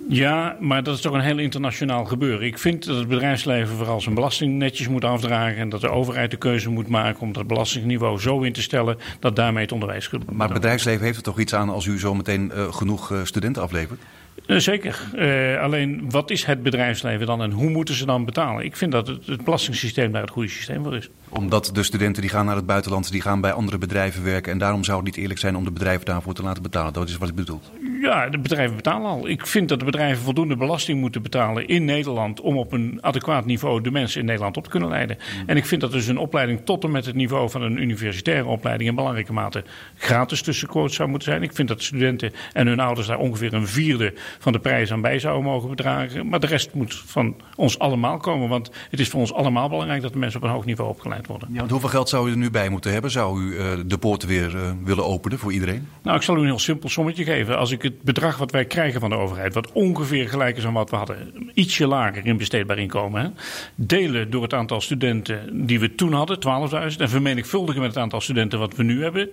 Ja, 0.10 0.58
maar 0.60 0.84
dat 0.84 0.96
is 0.96 1.02
toch 1.02 1.14
een 1.14 1.20
heel 1.20 1.38
internationaal 1.38 2.06
gebeuren. 2.06 2.48
Ik 2.48 2.58
vind 2.58 2.86
dat 2.86 2.98
het 2.98 3.08
bedrijfsleven 3.08 3.76
vooral 3.76 4.02
zijn 4.02 4.16
belasting 4.16 4.54
netjes 4.54 4.88
moet 4.88 5.04
afdragen. 5.04 5.58
En 5.58 5.70
dat 5.70 5.82
de 5.82 5.90
overheid 5.90 6.32
de 6.32 6.38
keuze 6.38 6.70
moet 6.70 6.88
maken 6.88 7.22
om 7.22 7.34
dat 7.34 7.48
belastingniveau 7.48 8.20
zo 8.20 8.42
in 8.42 8.54
te 8.54 8.62
stellen 8.62 8.98
dat 9.20 9.36
daarmee 9.36 9.64
het 9.64 9.72
onderwijs 9.72 10.08
goed 10.08 10.32
Maar 10.32 10.48
het 10.48 10.58
bedrijfsleven 10.58 11.06
heeft 11.06 11.18
er 11.18 11.24
toch 11.24 11.40
iets 11.40 11.54
aan 11.54 11.70
als 11.70 11.86
u 11.86 12.00
zo 12.00 12.16
meteen 12.16 12.52
uh, 12.56 12.74
genoeg 12.74 13.12
uh, 13.12 13.24
studenten 13.24 13.62
aflevert? 13.62 14.00
Uh, 14.48 14.58
zeker. 14.58 15.02
Uh, 15.16 15.62
alleen 15.62 16.10
wat 16.10 16.32
is 16.32 16.46
het 16.46 16.64
bedrijfsleven 16.64 17.26
dan 17.26 17.42
en 17.42 17.52
hoe 17.52 17.70
moeten 17.70 17.96
ze 17.96 18.06
dan 18.06 18.26
betalen? 18.26 18.66
Ik 18.66 18.76
vind 18.76 18.92
dat 18.92 19.08
het, 19.08 19.26
het 19.26 19.44
belastingssysteem 19.44 20.12
daar 20.12 20.22
het 20.22 20.30
goede 20.30 20.50
systeem 20.50 20.84
voor 20.84 20.96
is. 20.96 21.10
Omdat 21.30 21.70
de 21.74 21.84
studenten 21.84 22.22
die 22.22 22.32
gaan 22.32 22.46
naar 22.46 22.56
het 22.56 22.66
buitenland, 22.66 23.12
die 23.12 23.22
gaan 23.22 23.42
bij 23.42 23.52
andere 23.52 23.78
bedrijven 23.78 24.24
werken. 24.24 24.52
En 24.52 24.58
daarom 24.58 24.84
zou 24.84 24.98
het 24.98 25.06
niet 25.06 25.18
eerlijk 25.18 25.40
zijn 25.40 25.56
om 25.56 25.64
de 25.64 25.72
bedrijven 25.72 26.06
daarvoor 26.06 26.34
te 26.34 26.44
laten 26.44 26.64
betalen. 26.64 26.94
Dat 26.94 27.10
is 27.10 27.18
wat 27.18 27.30
ik 27.30 27.36
bedoel. 27.36 27.62
Ja, 28.06 28.30
de 28.30 28.38
bedrijven 28.38 28.76
betalen 28.76 29.10
al. 29.10 29.28
Ik 29.28 29.48
vind 29.48 29.70
dat 29.70 29.80
de 29.80 29.86
bedrijven 29.86 30.24
voldoende 30.24 30.56
belasting 30.56 31.00
moeten 31.00 31.22
betalen 31.22 31.68
in 31.68 31.86
Nederland 31.86 32.42
om 32.42 32.58
op 32.58 32.72
een 32.72 32.98
adequaat 33.02 33.46
niveau 33.46 33.82
de 33.82 33.92
mensen 33.92 34.20
in 34.20 34.26
Nederland 34.26 34.58
op 34.58 34.64
te 34.64 34.70
kunnen 34.70 34.90
leiden. 34.90 35.18
Mm. 35.18 35.44
En 35.50 35.58
ik 35.58 35.66
vind 35.66 35.82
dat 35.82 35.92
dus 35.92 36.08
een 36.08 36.18
opleiding 36.18 36.62
tot 36.66 36.84
en 36.84 36.92
met 36.92 37.06
het 37.06 37.16
niveau 37.16 37.50
van 37.50 37.62
een 37.62 37.82
universitaire 37.82 38.48
opleiding 38.48 38.90
in 38.90 38.96
belangrijke 38.96 39.34
mate 39.34 39.64
gratis 39.98 40.42
tussen 40.42 40.68
quotes 40.68 40.96
zou 40.96 41.10
moeten 41.10 41.32
zijn. 41.32 41.44
Ik 41.44 41.54
vind 41.54 41.68
dat 41.68 41.84
studenten 41.84 42.32
en 42.54 42.68
hun 42.68 42.80
ouders 42.80 43.08
daar 43.08 43.18
ongeveer 43.18 43.54
een 43.54 43.68
vierde 43.68 44.14
van 44.40 44.52
de 44.52 44.60
prijs 44.60 44.92
aan 44.92 45.02
bij 45.02 45.20
zouden 45.20 45.44
mogen 45.44 45.70
bedragen. 45.70 46.28
Maar 46.28 46.40
de 46.40 46.48
rest 46.48 46.74
moet 46.74 47.04
van 47.06 47.36
ons 47.56 47.80
allemaal 47.80 48.18
komen, 48.18 48.50
want 48.50 48.72
het 48.90 49.00
is 49.00 49.10
voor 49.10 49.20
ons 49.20 49.34
allemaal 49.34 49.70
belangrijk 49.70 50.02
dat 50.02 50.14
de 50.14 50.20
mensen 50.20 50.40
op 50.40 50.46
een 50.46 50.54
hoog 50.54 50.66
niveau 50.66 50.90
opgeleid 50.90 51.28
worden. 51.28 51.50
Ja, 51.52 51.60
want 51.60 51.72
hoeveel 51.72 51.90
geld 51.90 52.10
zou 52.10 52.28
u 52.28 52.32
er 52.32 52.38
nu 52.38 52.50
bij 52.50 52.70
moeten 52.70 52.92
hebben? 52.92 53.12
Zou 53.12 53.42
u 53.42 53.54
uh, 53.54 53.66
de 53.86 53.98
poorten 53.98 54.28
weer 54.28 54.56
uh, 54.56 54.62
willen 54.84 55.06
openen 55.06 55.40
voor 55.40 55.52
iedereen? 55.52 55.88
Nou, 56.04 56.18
ik 56.18 56.24
zal 56.24 56.36
u 56.36 56.40
een 56.40 56.46
heel 56.46 56.60
simpel 56.60 56.90
sommetje 56.90 57.24
geven. 57.24 57.58
Als 57.58 57.72
ik 57.72 57.82
het 57.82 57.95
bedrag 58.02 58.38
wat 58.38 58.52
wij 58.52 58.66
krijgen 58.66 59.00
van 59.00 59.10
de 59.10 59.16
overheid, 59.16 59.54
wat 59.54 59.72
ongeveer 59.72 60.30
gelijk 60.30 60.58
is 60.58 60.66
aan 60.66 60.74
wat 60.74 60.90
we 60.90 60.96
hadden, 60.96 61.50
ietsje 61.54 61.88
lager 61.88 62.26
in 62.26 62.38
besteedbaar 62.38 62.78
inkomen, 62.78 63.22
hè, 63.22 63.30
delen 63.76 64.30
door 64.30 64.44
het 64.44 64.54
aantal 64.54 64.82
studenten 64.82 65.66
die 65.68 65.80
we 65.80 65.96
toen 65.96 66.14
hadden, 66.14 66.40
12.000, 66.40 67.02
en 67.02 67.10
vermenigvuldigen 67.10 67.82
met 67.82 67.90
het 67.90 68.00
aantal 68.00 68.22
studenten 68.22 68.60
wat 68.60 68.76
we 68.76 68.84
nu 68.84 69.04
hebben, 69.04 69.30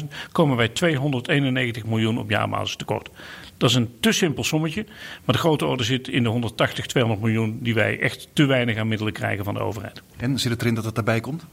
23.000, 0.00 0.06
komen 0.32 0.56
wij 0.56 0.68
291 0.68 1.84
miljoen 1.84 2.18
op 2.18 2.30
jaarbasis 2.30 2.76
tekort. 2.76 3.10
Dat 3.58 3.70
is 3.70 3.76
een 3.76 3.90
te 4.00 4.12
simpel 4.12 4.44
sommetje. 4.44 4.84
Maar 5.24 5.34
de 5.34 5.40
grote 5.40 5.66
orde 5.66 5.84
zit 5.84 6.08
in 6.08 6.22
de 6.22 6.28
180, 6.28 6.86
200 6.86 7.26
miljoen 7.26 7.58
die 7.62 7.74
wij 7.74 8.00
echt 8.00 8.28
te 8.32 8.44
weinig 8.44 8.76
aan 8.76 8.88
middelen 8.88 9.12
krijgen 9.12 9.44
van 9.44 9.54
de 9.54 9.60
overheid. 9.60 10.02
En 10.16 10.38
zit 10.38 10.52
het 10.52 10.60
erin 10.60 10.74
dat 10.74 10.84
het 10.84 10.94
daarbij 10.94 11.20
komt? 11.20 11.46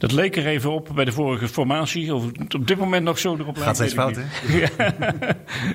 Dat 0.00 0.12
leek 0.12 0.36
er 0.36 0.46
even 0.46 0.70
op 0.70 0.90
bij 0.94 1.04
de 1.04 1.12
vorige 1.12 1.48
formatie. 1.48 2.14
Of 2.14 2.24
het 2.36 2.54
op 2.54 2.66
dit 2.66 2.78
moment 2.78 3.04
nog 3.04 3.18
zo 3.18 3.34
erop 3.34 3.56
lijkt. 3.56 3.62
Gaat 3.62 3.76
steeds 3.76 3.94
fout, 3.94 4.18
hè? 4.18 4.24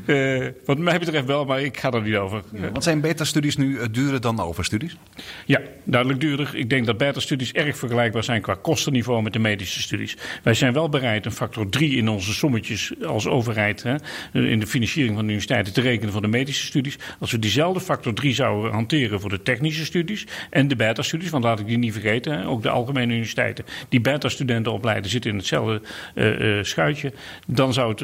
uh, 0.45 0.51
wat 0.65 0.77
mij 0.77 0.99
betreft 0.99 1.25
wel, 1.25 1.45
maar 1.45 1.61
ik 1.61 1.77
ga 1.77 1.91
er 1.91 2.01
niet 2.01 2.15
over. 2.15 2.43
Ja, 2.53 2.71
wat 2.71 2.83
zijn 2.83 3.01
beta-studies 3.01 3.57
nu 3.57 3.79
eh, 3.79 3.87
duurder 3.91 4.21
dan 4.21 4.39
overstudies? 4.39 4.97
Ja, 5.45 5.61
duidelijk 5.83 6.21
duurder. 6.21 6.55
Ik 6.55 6.69
denk 6.69 6.85
dat 6.85 6.97
beta-studies 6.97 7.51
erg 7.51 7.77
vergelijkbaar 7.77 8.23
zijn 8.23 8.41
qua 8.41 8.53
kostenniveau 8.53 9.21
met 9.21 9.33
de 9.33 9.39
medische 9.39 9.81
studies. 9.81 10.17
Wij 10.43 10.53
zijn 10.53 10.73
wel 10.73 10.89
bereid 10.89 11.25
een 11.25 11.31
factor 11.31 11.69
3 11.69 11.95
in 11.97 12.07
onze 12.09 12.33
sommetjes 12.33 12.93
als 13.03 13.27
overheid, 13.27 13.83
hè, 13.83 13.95
in 14.31 14.59
de 14.59 14.67
financiering 14.67 15.15
van 15.15 15.23
de 15.23 15.29
universiteiten, 15.29 15.73
te 15.73 15.81
rekenen 15.81 16.11
voor 16.11 16.21
de 16.21 16.27
medische 16.27 16.65
studies. 16.65 16.97
Als 17.19 17.31
we 17.31 17.39
diezelfde 17.39 17.79
factor 17.79 18.13
3 18.13 18.33
zouden 18.33 18.71
hanteren 18.71 19.21
voor 19.21 19.29
de 19.29 19.41
technische 19.41 19.85
studies 19.85 20.27
en 20.49 20.67
de 20.67 20.75
beta-studies, 20.75 21.29
want 21.29 21.43
laat 21.43 21.59
ik 21.59 21.67
die 21.67 21.77
niet 21.77 21.93
vergeten, 21.93 22.37
hè, 22.39 22.47
ook 22.47 22.61
de 22.61 22.69
algemene 22.69 23.11
universiteiten, 23.11 23.65
die 23.89 24.01
beta-studenten 24.15 24.71
opleiden 24.71 25.11
zitten 25.11 25.31
in 25.31 25.37
hetzelfde 25.37 25.81
uh, 26.15 26.63
schuitje, 26.63 27.13
dan 27.47 27.73
zou 27.73 27.89
het 27.89 28.03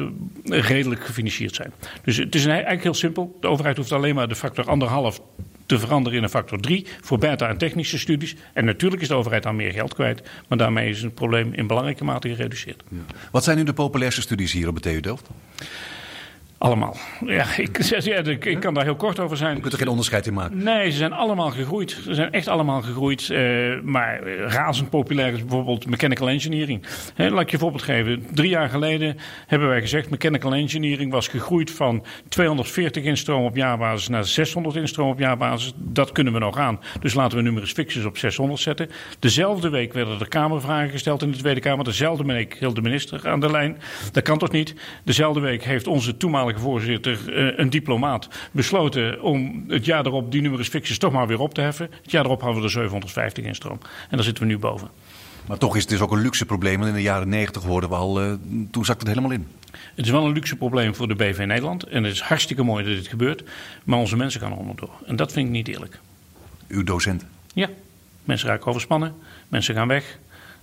redelijk 0.64 1.04
gefinancierd 1.04 1.54
zijn. 1.54 1.72
Dus 2.04 2.16
het 2.16 2.34
is 2.34 2.46
eigenlijk 2.46 2.82
heel 2.82 2.94
simpel. 2.94 3.36
De 3.40 3.46
overheid 3.46 3.76
hoeft 3.76 3.92
alleen 3.92 4.14
maar 4.14 4.28
de 4.28 4.34
factor 4.34 4.68
anderhalf 4.68 5.20
te 5.66 5.78
veranderen 5.78 6.18
in 6.18 6.24
een 6.24 6.30
factor 6.30 6.60
3 6.60 6.86
voor 7.00 7.18
beta- 7.18 7.48
en 7.48 7.58
technische 7.58 7.98
studies. 7.98 8.36
En 8.52 8.64
natuurlijk 8.64 9.02
is 9.02 9.08
de 9.08 9.14
overheid 9.14 9.42
dan 9.42 9.56
meer 9.56 9.72
geld 9.72 9.94
kwijt, 9.94 10.22
maar 10.48 10.58
daarmee 10.58 10.88
is 10.88 11.02
het 11.02 11.14
probleem 11.14 11.52
in 11.52 11.66
belangrijke 11.66 12.04
mate 12.04 12.28
gereduceerd. 12.28 12.82
Wat 13.30 13.44
zijn 13.44 13.56
nu 13.56 13.64
de 13.64 13.72
populairste 13.72 14.20
studies 14.20 14.52
hier 14.52 14.68
op 14.68 14.74
de 14.74 14.80
TU 14.80 15.00
Delft? 15.00 15.28
Allemaal. 16.62 16.96
Ja, 17.26 17.46
ik, 17.56 17.82
ja, 17.82 18.16
ik, 18.16 18.44
ik, 18.44 18.60
kan 18.60 18.74
daar 18.74 18.84
heel 18.84 18.96
kort 18.96 19.18
over 19.18 19.36
zijn. 19.36 19.54
Je 19.54 19.60
kunt 19.60 19.72
er 19.72 19.78
geen 19.78 19.88
onderscheid 19.88 20.26
in 20.26 20.34
maken? 20.34 20.62
Nee, 20.62 20.90
ze 20.90 20.96
zijn 20.96 21.12
allemaal 21.12 21.50
gegroeid. 21.50 21.90
Ze 22.04 22.14
zijn 22.14 22.32
echt 22.32 22.48
allemaal 22.48 22.82
gegroeid. 22.82 23.28
Uh, 23.28 23.80
maar 23.80 24.28
razend 24.38 24.90
populair 24.90 25.32
is 25.32 25.40
bijvoorbeeld 25.40 25.86
mechanical 25.86 26.28
engineering. 26.28 26.86
He, 27.14 27.28
laat 27.28 27.40
ik 27.40 27.46
je 27.46 27.52
een 27.54 27.60
voorbeeld 27.60 27.82
geven. 27.82 28.26
Drie 28.32 28.48
jaar 28.48 28.68
geleden 28.68 29.16
hebben 29.46 29.68
wij 29.68 29.80
gezegd... 29.80 30.10
mechanical 30.10 30.54
engineering 30.54 31.12
was 31.12 31.28
gegroeid 31.28 31.70
van 31.70 32.04
240 32.28 33.04
instroom 33.04 33.44
op 33.44 33.56
jaarbasis... 33.56 34.08
naar 34.08 34.24
600 34.24 34.76
instroom 34.76 35.10
op 35.10 35.18
jaarbasis. 35.18 35.72
Dat 35.76 36.12
kunnen 36.12 36.32
we 36.32 36.38
nog 36.38 36.58
aan. 36.58 36.80
Dus 37.00 37.14
laten 37.14 37.36
we 37.36 37.44
numerus 37.44 37.72
fixus 37.72 38.04
op 38.04 38.18
600 38.18 38.60
zetten. 38.60 38.90
Dezelfde 39.18 39.68
week 39.68 39.92
werden 39.92 40.20
er 40.20 40.28
Kamervragen 40.28 40.90
gesteld 40.90 41.22
in 41.22 41.30
de 41.30 41.38
Tweede 41.38 41.60
Kamer. 41.60 41.84
Dezelfde 41.84 42.24
week 42.24 42.56
hield 42.58 42.74
de 42.74 42.82
minister 42.82 43.28
aan 43.28 43.40
de 43.40 43.50
lijn. 43.50 43.78
Dat 44.12 44.22
kan 44.22 44.38
toch 44.38 44.50
niet? 44.50 44.74
Dezelfde 45.04 45.40
week 45.40 45.64
heeft 45.64 45.86
onze 45.86 46.16
toenmalige 46.16 46.50
voorzitter, 46.60 47.18
uh, 47.28 47.58
een 47.58 47.70
diplomaat, 47.70 48.28
besloten 48.50 49.22
om 49.22 49.64
het 49.68 49.84
jaar 49.84 50.06
erop 50.06 50.32
die 50.32 50.40
numerus 50.40 50.68
fixus 50.68 50.98
toch 50.98 51.12
maar 51.12 51.26
weer 51.26 51.40
op 51.40 51.54
te 51.54 51.60
heffen. 51.60 51.90
Het 52.02 52.10
jaar 52.10 52.24
erop 52.24 52.40
hadden 52.40 52.58
we 52.58 52.64
er 52.64 52.72
750 52.72 53.44
in 53.44 53.54
stroom. 53.54 53.78
En 53.82 54.16
daar 54.16 54.24
zitten 54.24 54.44
we 54.44 54.50
nu 54.50 54.58
boven. 54.58 54.88
Maar 55.46 55.58
toch 55.58 55.74
is 55.74 55.80
het 55.80 55.90
dus 55.90 56.00
ook 56.00 56.12
een 56.12 56.20
luxe 56.20 56.46
probleem. 56.46 56.76
Want 56.76 56.88
in 56.88 56.94
de 56.94 57.02
jaren 57.02 57.28
90 57.28 57.62
hoorden 57.62 57.88
we 57.88 57.94
al, 57.94 58.24
uh, 58.24 58.32
toen 58.70 58.84
zakt 58.84 59.00
het 59.00 59.08
helemaal 59.08 59.30
in. 59.30 59.46
Het 59.94 60.04
is 60.04 60.10
wel 60.10 60.26
een 60.26 60.32
luxe 60.32 60.56
probleem 60.56 60.94
voor 60.94 61.08
de 61.08 61.14
BV 61.14 61.44
Nederland. 61.46 61.82
En 61.82 62.04
het 62.04 62.12
is 62.12 62.20
hartstikke 62.20 62.62
mooi 62.62 62.84
dat 62.84 62.94
dit 62.94 63.08
gebeurt. 63.08 63.42
Maar 63.84 63.98
onze 63.98 64.16
mensen 64.16 64.40
gaan 64.40 64.52
er 64.52 64.58
onderdoor. 64.58 64.90
En 65.06 65.16
dat 65.16 65.32
vind 65.32 65.46
ik 65.46 65.52
niet 65.52 65.68
eerlijk. 65.68 66.00
Uw 66.68 66.84
docenten? 66.84 67.28
Ja. 67.54 67.68
Mensen 68.24 68.48
raken 68.48 68.66
overspannen. 68.66 69.14
Mensen 69.48 69.74
gaan 69.74 69.88
weg. 69.88 70.18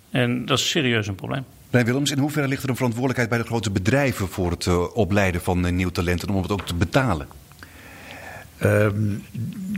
En 0.09 0.45
dat 0.45 0.59
is 0.59 0.69
serieus 0.69 1.07
een 1.07 1.15
probleem. 1.15 1.45
Bij 1.69 1.85
Willems, 1.85 2.11
in 2.11 2.19
hoeverre 2.19 2.47
ligt 2.47 2.63
er 2.63 2.69
een 2.69 2.75
verantwoordelijkheid 2.75 3.29
bij 3.29 3.39
de 3.39 3.45
grote 3.45 3.71
bedrijven 3.71 4.27
voor 4.27 4.51
het 4.51 4.65
uh, 4.65 4.95
opleiden 4.95 5.41
van 5.41 5.65
uh, 5.65 5.71
nieuw 5.71 5.89
talent 5.89 6.23
en 6.23 6.29
om 6.29 6.41
het 6.41 6.51
ook 6.51 6.65
te 6.65 6.75
betalen? 6.75 7.27
Um, 8.63 9.23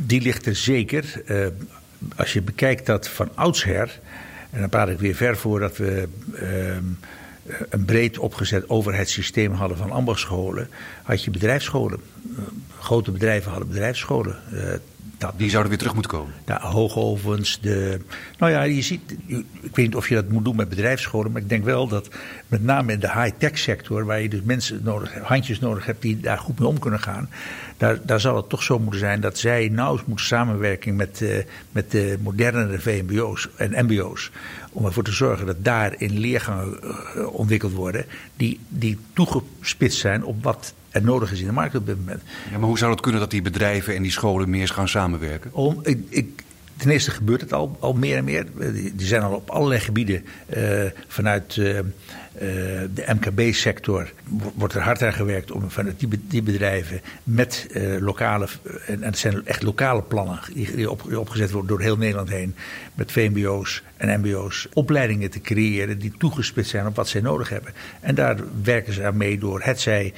die 0.02 0.22
ligt 0.22 0.46
er 0.46 0.56
zeker. 0.56 1.22
Uh, 1.28 1.46
als 2.16 2.34
je 2.34 2.42
bekijkt 2.42 2.86
dat 2.86 3.08
van 3.08 3.30
oudsher, 3.36 4.00
en 4.50 4.60
dan 4.60 4.70
praat 4.70 4.90
ik 4.90 5.00
weer 5.00 5.16
ver 5.16 5.38
voor 5.38 5.60
dat 5.60 5.78
we 5.78 6.08
ehm, 6.36 6.84
een 7.70 7.86
breed 7.86 8.18
opgezet 8.18 8.70
overheidssysteem 8.70 9.52
hadden 9.52 9.78
van 9.78 9.92
ambachtscholen, 9.92 10.70
had 11.04 11.24
je 11.24 11.32
bedrijfsscholen. 11.32 12.00
grote 12.80 13.12
bedrijven 13.12 13.52
hadden 13.52 13.70
bedrijfsscholen. 13.70 14.36
Dat, 15.22 15.34
die 15.38 15.50
zouden 15.50 15.70
weer 15.70 15.80
terug 15.80 15.94
moeten 15.94 16.12
komen. 16.12 16.34
Hoogovens, 16.62 17.60
de. 17.62 18.00
Nou 18.38 18.52
ja, 18.52 18.64
je 18.64 18.82
ziet. 18.82 19.16
Ik 19.62 19.76
weet 19.76 19.86
niet 19.86 19.96
of 19.96 20.10
je 20.10 20.16
dat 20.16 20.30
moet 20.30 20.46
doen 20.46 20.56
met 20.56 20.70
bedrijfsscholen. 20.70 21.32
Maar 21.32 21.42
ik 21.42 21.50
denk 21.50 21.64
wel 21.64 21.88
dat 21.88 22.10
met 22.48 22.64
name 22.64 22.92
in 22.92 23.00
de 23.00 23.12
high-tech 23.12 23.58
sector. 23.58 24.06
waar 24.06 24.22
je 24.22 24.30
dus 24.30 24.42
mensen 24.42 24.82
nodig 24.84 25.14
handjes 25.14 25.60
nodig 25.60 25.86
hebt 25.86 26.02
die 26.02 26.20
daar 26.20 26.38
goed 26.38 26.60
mee 26.60 26.68
om 26.68 26.80
kunnen 26.80 27.00
gaan. 27.00 27.30
Daar, 27.78 28.06
daar 28.06 28.20
zal 28.20 28.36
het 28.36 28.50
toch 28.50 28.64
zo 28.64 28.80
moeten 28.80 29.00
zijn 29.00 29.22
dat 29.22 29.38
zij 29.38 29.70
nauwelijks 29.70 30.08
moeten 30.08 30.26
samenwerken 30.26 30.96
met, 30.96 31.22
uh, 31.22 31.38
met 31.72 31.92
de 31.92 32.18
modernere 32.22 32.80
VMBO's 32.80 33.50
en 33.56 33.86
MBO's. 33.86 34.32
Om 34.72 34.86
ervoor 34.86 35.04
te 35.04 35.12
zorgen 35.12 35.46
dat 35.46 35.64
daarin 35.64 36.20
leergangen 36.20 36.80
uh, 36.84 37.34
ontwikkeld 37.34 37.74
worden. 37.74 38.06
die, 38.36 38.60
die 38.68 38.98
toegespitst 39.14 40.00
zijn 40.00 40.24
op 40.24 40.44
wat 40.44 40.74
er 40.92 41.04
nodig 41.04 41.32
is 41.32 41.40
in 41.40 41.46
de 41.46 41.52
markt 41.52 41.76
op 41.76 41.86
dit 41.86 41.98
moment. 41.98 42.22
Ja, 42.52 42.58
maar 42.58 42.68
hoe 42.68 42.78
zou 42.78 42.92
het 42.92 43.02
kunnen 43.02 43.22
dat 43.22 43.32
die 43.32 43.42
bedrijven 43.42 43.96
en 43.96 44.02
die 44.02 44.12
scholen 44.12 44.50
meer 44.50 44.68
gaan 44.68 44.88
samenwerken? 44.88 45.54
Om, 45.54 45.80
ik, 45.84 46.00
ik, 46.10 46.44
ten 46.78 46.90
eerste 46.90 47.12
gebeurt 47.12 47.42
het 47.42 47.54
al, 47.54 47.78
al 47.80 47.94
meer 47.94 48.18
en 48.18 48.24
meer. 48.24 48.46
Die, 48.74 48.94
zijn 48.98 49.22
al 49.22 49.34
op 49.34 49.50
allerlei 49.50 49.80
gebieden 49.80 50.26
uh, 50.58 50.84
vanuit 51.08 51.56
uh, 51.56 51.80
de 52.94 53.04
MKB-sector 53.08 54.12
wordt 54.56 54.74
er 54.74 54.82
hard 54.82 55.04
aan 55.04 55.14
gewerkt 55.14 55.52
om 55.52 55.70
vanuit 55.70 56.06
die, 56.28 56.44
bedrijven 56.44 57.02
met 57.24 57.68
lokale, 58.00 58.48
en, 58.86 59.02
en 59.02 59.04
het 59.04 59.18
zijn 59.18 59.46
echt 59.46 59.62
lokale 59.64 60.02
plannen 60.02 60.40
die 60.54 60.92
op, 60.92 61.16
opgezet 61.16 61.52
worden 61.52 61.70
door 61.70 61.82
heel 61.82 61.98
Nederland 61.98 62.30
heen, 62.30 62.56
met 62.94 63.12
VMBO's 63.12 63.84
en 63.98 64.20
MBO's, 64.20 64.68
opleidingen 64.74 65.30
te 65.30 65.42
creëren 65.42 66.00
die 66.00 66.14
toegespitst 66.18 66.72
zijn 66.72 66.88
op 66.88 66.96
wat 66.96 67.08
zij 67.08 67.22
nodig 67.22 67.50
hebben. 67.50 67.74
En 68.00 68.16
daar 68.16 68.38
werken 68.64 68.94
ze 68.94 69.06
aan 69.06 69.18
mee 69.18 69.40
door 69.40 69.62
het 69.64 69.80
zij 69.80 70.14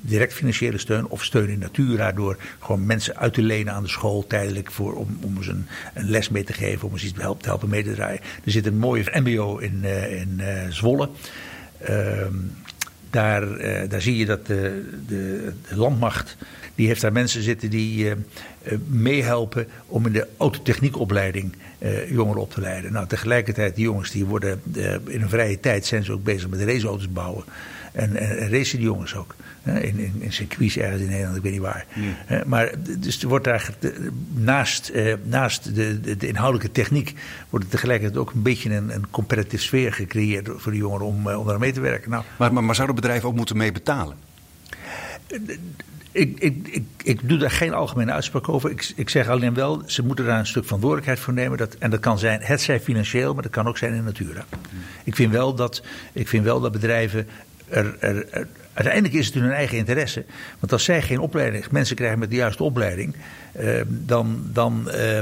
direct 0.00 0.32
financiële 0.32 0.78
steun 0.78 1.08
of 1.08 1.24
steun 1.24 1.48
in 1.48 1.58
natura, 1.58 2.12
door 2.12 2.36
gewoon 2.58 2.86
mensen 2.86 3.16
uit 3.16 3.34
te 3.34 3.42
lenen 3.42 3.72
aan 3.72 3.82
de 3.82 3.88
school 3.88 4.26
tijdelijk 4.26 4.70
voor, 4.70 4.94
om, 4.94 5.18
om 5.20 5.42
ze 5.42 5.50
een, 5.50 5.66
les 5.94 6.28
mee 6.28 6.44
te 6.44 6.52
geven, 6.52 6.88
om 6.88 6.98
ze 6.98 7.04
iets 7.04 7.14
te 7.14 7.20
helpen, 7.20 7.42
te 7.42 7.48
helpen 7.48 7.68
mee 7.68 7.84
te 7.84 7.92
draaien. 7.92 8.20
Er 8.44 8.50
zit 8.50 8.66
een 8.66 8.78
mooie 8.78 9.20
MBO 9.22 9.58
in, 9.58 9.84
in 9.84 10.42
Zwolle. 10.68 11.08
Uh, 11.90 12.26
daar, 13.10 13.60
uh, 13.60 13.88
daar 13.88 14.00
zie 14.00 14.16
je 14.16 14.26
dat 14.26 14.46
de, 14.46 14.88
de, 15.06 15.52
landmacht, 15.68 16.36
die 16.74 16.86
heeft 16.86 17.00
daar 17.00 17.12
mensen 17.12 17.42
zitten 17.42 17.70
die 17.70 18.12
meehelpen 18.86 19.66
om 19.86 20.06
in 20.06 20.12
de 20.12 20.26
autotechniekopleiding 20.36 21.56
jongeren 22.08 22.42
op 22.42 22.50
te 22.50 22.60
leiden. 22.60 22.92
Nou, 22.92 23.06
tegelijkertijd, 23.06 23.74
die 23.74 23.84
jongens 23.84 24.10
die 24.10 24.24
worden 24.24 24.62
in 25.06 25.22
een 25.22 25.28
vrije 25.28 25.60
tijd 25.60 25.86
zijn 25.86 26.04
ze 26.04 26.12
ook 26.12 26.24
bezig 26.24 26.48
met 26.48 26.60
raceauto's 26.60 27.12
bouwen. 27.12 27.44
En, 27.94 28.16
en, 28.16 28.38
en 28.38 28.50
racen 28.50 28.78
die 28.78 28.86
jongens 28.86 29.14
ook. 29.14 29.34
In, 29.64 29.98
in, 29.98 30.14
in 30.18 30.32
circuits 30.32 30.76
ergens 30.76 31.02
in 31.02 31.08
Nederland, 31.08 31.36
ik 31.36 31.42
weet 31.42 31.52
niet 31.52 31.60
waar. 31.60 31.86
Maar 32.46 32.72
dus 32.98 33.22
er 33.22 33.28
wordt 33.28 33.44
daar 33.44 33.70
naast, 34.34 34.88
eh, 34.88 35.14
naast 35.22 35.74
de, 35.74 36.00
de, 36.00 36.16
de, 36.16 36.26
inhoudelijke 36.26 36.72
techniek... 36.72 37.14
wordt 37.50 37.64
er 37.64 37.70
tegelijkertijd 37.70 38.18
ook 38.18 38.32
een 38.32 38.42
beetje 38.42 38.74
een, 38.74 38.94
een 38.94 39.10
competitive 39.10 39.62
sfeer 39.62 39.92
gecreëerd... 39.92 40.48
voor 40.56 40.72
de 40.72 40.78
jongeren 40.78 41.06
om, 41.06 41.28
om 41.28 41.46
daar 41.46 41.58
mee 41.58 41.72
te 41.72 41.80
werken. 41.80 42.10
Nou, 42.10 42.24
maar, 42.38 42.52
maar, 42.52 42.64
maar 42.64 42.74
zouden 42.74 42.96
bedrijven 42.96 43.28
ook 43.28 43.36
moeten 43.36 43.56
mee 43.56 43.72
betalen? 43.72 44.16
Ik, 46.12 46.38
ik, 46.38 46.68
ik, 46.68 46.84
ik, 47.02 47.28
doe 47.28 47.38
daar 47.38 47.50
geen 47.50 47.74
algemene 47.74 48.12
uitspraak 48.12 48.48
over. 48.48 48.70
Ik, 48.70 48.92
ik, 48.96 49.10
zeg 49.10 49.28
alleen 49.28 49.54
wel, 49.54 49.82
ze 49.86 50.02
moeten 50.02 50.24
daar 50.24 50.38
een 50.38 50.46
stuk 50.46 50.64
verantwoordelijkheid 50.64 51.20
voor 51.20 51.32
nemen. 51.32 51.58
Dat, 51.58 51.74
en 51.74 51.90
dat 51.90 52.00
kan 52.00 52.18
zijn, 52.18 52.40
het 52.42 52.60
zij 52.60 52.80
financieel, 52.80 53.34
maar 53.34 53.42
dat 53.42 53.52
kan 53.52 53.66
ook 53.66 53.78
zijn 53.78 53.94
in 53.94 54.04
natura. 54.04 54.44
Ik 55.04 55.14
vind 55.14 55.32
wel 55.32 55.54
dat, 55.54 55.82
ik 56.12 56.28
vind 56.28 56.44
wel 56.44 56.60
dat 56.60 56.72
bedrijven 56.72 57.26
er, 57.68 57.96
er, 58.00 58.26
er 58.30 58.46
uiteindelijk 58.74 59.14
is 59.14 59.26
het 59.26 59.34
hun 59.34 59.52
eigen 59.52 59.78
interesse. 59.78 60.24
Want 60.58 60.72
als 60.72 60.84
zij 60.84 61.02
geen 61.02 61.18
opleiding, 61.18 61.70
mensen 61.70 61.96
krijgen 61.96 62.18
met 62.18 62.30
de 62.30 62.36
juiste 62.36 62.62
opleiding, 62.62 63.16
uh, 63.60 63.80
dan, 63.88 64.42
dan 64.52 64.88
uh, 64.94 65.18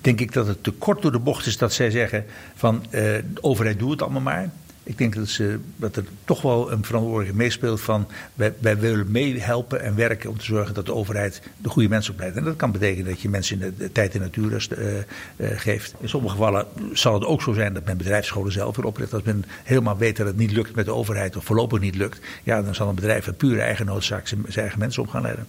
denk 0.00 0.20
ik 0.20 0.32
dat 0.32 0.46
het 0.46 0.62
te 0.62 0.70
kort 0.70 1.02
door 1.02 1.12
de 1.12 1.18
bocht 1.18 1.46
is 1.46 1.56
dat 1.56 1.72
zij 1.72 1.90
zeggen 1.90 2.24
van 2.54 2.84
uh, 2.84 2.90
de 2.92 3.22
overheid 3.40 3.78
doet 3.78 3.90
het 3.90 4.02
allemaal 4.02 4.20
maar. 4.20 4.50
Ik 4.88 4.98
denk 4.98 5.14
dat, 5.14 5.28
ze, 5.28 5.58
dat 5.76 5.96
er 5.96 6.04
toch 6.24 6.42
wel 6.42 6.72
een 6.72 6.84
verantwoordelijkheid 6.84 7.42
meespeelt 7.42 7.80
van 7.80 8.06
wij, 8.34 8.78
willen 8.78 9.10
meehelpen 9.10 9.82
en 9.82 9.94
werken 9.94 10.30
om 10.30 10.38
te 10.38 10.44
zorgen 10.44 10.74
dat 10.74 10.86
de 10.86 10.94
overheid 10.94 11.42
de 11.56 11.68
goede 11.68 11.88
mensen 11.88 12.12
opleidt. 12.12 12.36
En 12.36 12.44
dat 12.44 12.56
kan 12.56 12.72
betekenen 12.72 13.10
dat 13.10 13.20
je 13.20 13.28
mensen 13.28 13.62
in 13.62 13.74
de, 13.78 13.92
tijd 13.92 14.14
en 14.14 14.20
natuurrust 14.20 14.72
uh, 14.72 14.78
uh, 14.96 15.48
geeft. 15.56 15.94
In 16.00 16.08
sommige 16.08 16.34
gevallen 16.34 16.66
zal 16.92 17.14
het 17.14 17.24
ook 17.24 17.42
zo 17.42 17.52
zijn 17.52 17.74
dat 17.74 17.84
men 17.84 17.96
bedrijfsscholen 17.96 18.52
zelf 18.52 18.76
weer 18.76 18.84
opricht. 18.84 19.14
Als 19.14 19.22
men 19.22 19.44
helemaal 19.64 19.96
weet 19.96 20.16
dat 20.16 20.26
het 20.26 20.36
niet 20.36 20.52
lukt 20.52 20.74
met 20.74 20.84
de 20.84 20.94
overheid 20.94 21.36
of 21.36 21.44
voorlopig 21.44 21.80
niet 21.80 21.94
lukt, 21.94 22.20
ja, 22.42 22.62
dan 22.62 22.74
zal 22.74 22.88
een 22.88 22.94
bedrijf 22.94 23.26
een 23.26 23.36
pure 23.36 23.60
eigen 23.60 23.86
noodzaak 23.86 24.28
zijn, 24.28 24.40
zijn 24.46 24.60
eigen 24.60 24.78
mensen 24.78 25.02
op 25.02 25.08
gaan 25.08 25.22
leiden. 25.22 25.46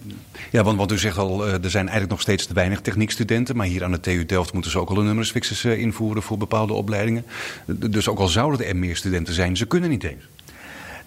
Ja, 0.50 0.62
want, 0.62 0.76
want 0.76 0.92
u 0.92 0.98
zegt 0.98 1.18
al, 1.18 1.46
er 1.46 1.70
zijn 1.70 1.84
eigenlijk 1.84 2.10
nog 2.10 2.20
steeds 2.20 2.46
te 2.46 2.54
weinig 2.54 2.80
techniekstudenten, 2.80 3.56
maar 3.56 3.66
hier 3.66 3.84
aan 3.84 3.92
de 3.92 4.00
TU 4.00 4.26
Delft 4.26 4.52
moeten 4.52 4.70
ze 4.70 4.78
ook 4.78 4.90
al 4.90 4.98
een 4.98 5.04
nummersfixes 5.04 5.64
invoeren 5.64 6.22
voor 6.22 6.38
bepaalde 6.38 6.72
opleidingen. 6.72 7.24
Dus 7.66 8.08
ook 8.08 8.18
al 8.18 8.28
zouden 8.28 8.66
er 8.66 8.76
meer 8.76 8.96
studenten 8.96 9.29
zijn. 9.34 9.56
Ze 9.56 9.66
kunnen 9.66 9.90
niet 9.90 10.04
eens. 10.04 10.24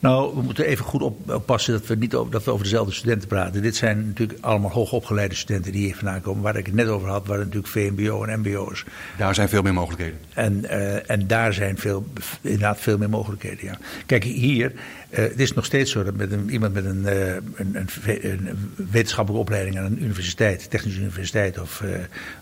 Nou, 0.03 0.35
we 0.35 0.41
moeten 0.41 0.65
even 0.65 0.85
goed 0.85 1.01
oppassen 1.25 1.73
dat 1.73 1.87
we 1.87 1.95
niet 1.95 2.15
over, 2.15 2.31
dat 2.31 2.43
we 2.43 2.51
over 2.51 2.63
dezelfde 2.63 2.93
studenten 2.93 3.27
praten. 3.27 3.61
Dit 3.61 3.75
zijn 3.75 4.05
natuurlijk 4.07 4.39
allemaal 4.41 4.71
hoogopgeleide 4.71 5.35
studenten 5.35 5.71
die 5.71 5.85
hier 5.85 5.95
vandaan 5.95 6.21
komen. 6.21 6.41
Waar 6.41 6.55
ik 6.55 6.65
het 6.65 6.75
net 6.75 6.87
over 6.87 7.09
had, 7.09 7.27
waren 7.27 7.43
natuurlijk 7.43 7.71
VMBO 7.71 8.23
en 8.23 8.39
MBO's. 8.39 8.83
Daar 9.17 9.35
zijn 9.35 9.49
veel 9.49 9.61
meer 9.61 9.73
mogelijkheden. 9.73 10.19
En, 10.33 10.59
uh, 10.63 11.09
en 11.09 11.27
daar 11.27 11.53
zijn 11.53 11.77
veel, 11.77 12.05
inderdaad 12.41 12.79
veel 12.79 12.97
meer 12.97 13.09
mogelijkheden, 13.09 13.65
ja. 13.65 13.77
Kijk, 14.05 14.23
hier, 14.23 14.71
uh, 14.71 15.17
het 15.17 15.39
is 15.39 15.53
nog 15.53 15.65
steeds 15.65 15.91
zo 15.91 16.03
dat 16.03 16.15
met 16.15 16.31
een, 16.31 16.49
iemand 16.49 16.73
met 16.73 16.85
een, 16.85 17.01
uh, 17.01 17.33
een, 17.55 17.87
een, 18.05 18.49
wetenschappelijke 18.75 19.45
opleiding 19.45 19.77
aan 19.77 19.85
een 19.85 20.03
universiteit, 20.03 20.69
technische 20.69 20.99
universiteit 20.99 21.59
of 21.59 21.83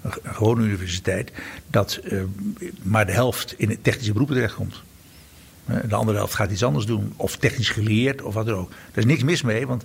een 0.02 0.12
gewone 0.24 0.64
universiteit, 0.64 1.32
dat 1.70 2.02
maar 2.82 3.06
de 3.06 3.12
helft 3.12 3.54
in 3.58 3.82
technische 3.82 4.12
beroepen 4.12 4.36
terechtkomt. 4.36 4.82
De 5.88 5.96
andere 5.96 6.18
helft 6.18 6.34
gaat 6.34 6.52
iets 6.52 6.64
anders 6.64 6.86
doen. 6.86 7.14
Of 7.16 7.36
technisch 7.36 7.70
geleerd 7.70 8.22
of 8.22 8.34
wat 8.34 8.46
dan 8.46 8.56
ook. 8.56 8.72
Er 8.92 8.98
is 8.98 9.06
niks 9.06 9.24
mis 9.24 9.42
mee, 9.42 9.68
want 9.68 9.84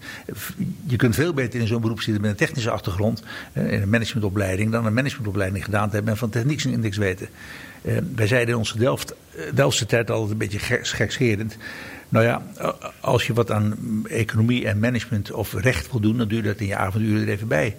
je 0.87 0.97
kunt 0.97 1.15
veel 1.15 1.33
beter 1.33 1.61
in 1.61 1.67
zo'n 1.67 1.81
beroep 1.81 2.01
zitten 2.01 2.23
met 2.23 2.31
een 2.31 2.37
technische 2.37 2.71
achtergrond. 2.71 3.23
In 3.53 3.83
een 3.83 3.91
managementopleiding 3.91 4.73
dan 4.73 4.87
een 4.87 4.95
managementopleiding 4.95 5.65
gedaan 5.65 5.89
te 5.89 5.95
hebben 5.95 6.13
en 6.13 6.19
van 6.19 6.31
techniek 6.31 6.65
niks 6.65 6.97
weten. 6.97 7.29
Wij 8.15 8.27
zeiden 8.27 8.55
in 8.55 8.59
onze 8.59 8.79
Delft, 8.79 9.15
Delftse 9.55 9.87
tijd 9.87 10.11
altijd 10.11 10.31
een 10.31 10.39
beetje 10.39 10.59
gekscherend. 10.83 11.57
Nou 12.09 12.25
ja, 12.25 12.43
als 13.01 13.27
je 13.27 13.35
wat 13.35 13.51
aan 13.51 13.77
economie 14.09 14.67
en 14.67 14.79
management 14.79 15.33
of 15.33 15.53
recht 15.53 15.91
wil 15.91 16.01
doen, 16.01 16.17
dan 16.17 16.27
je 16.29 16.43
dat 16.43 16.61
in 16.61 16.67
je 16.67 16.77
avonduren 16.77 17.23
er 17.23 17.33
even 17.33 17.49
bij. 17.49 17.77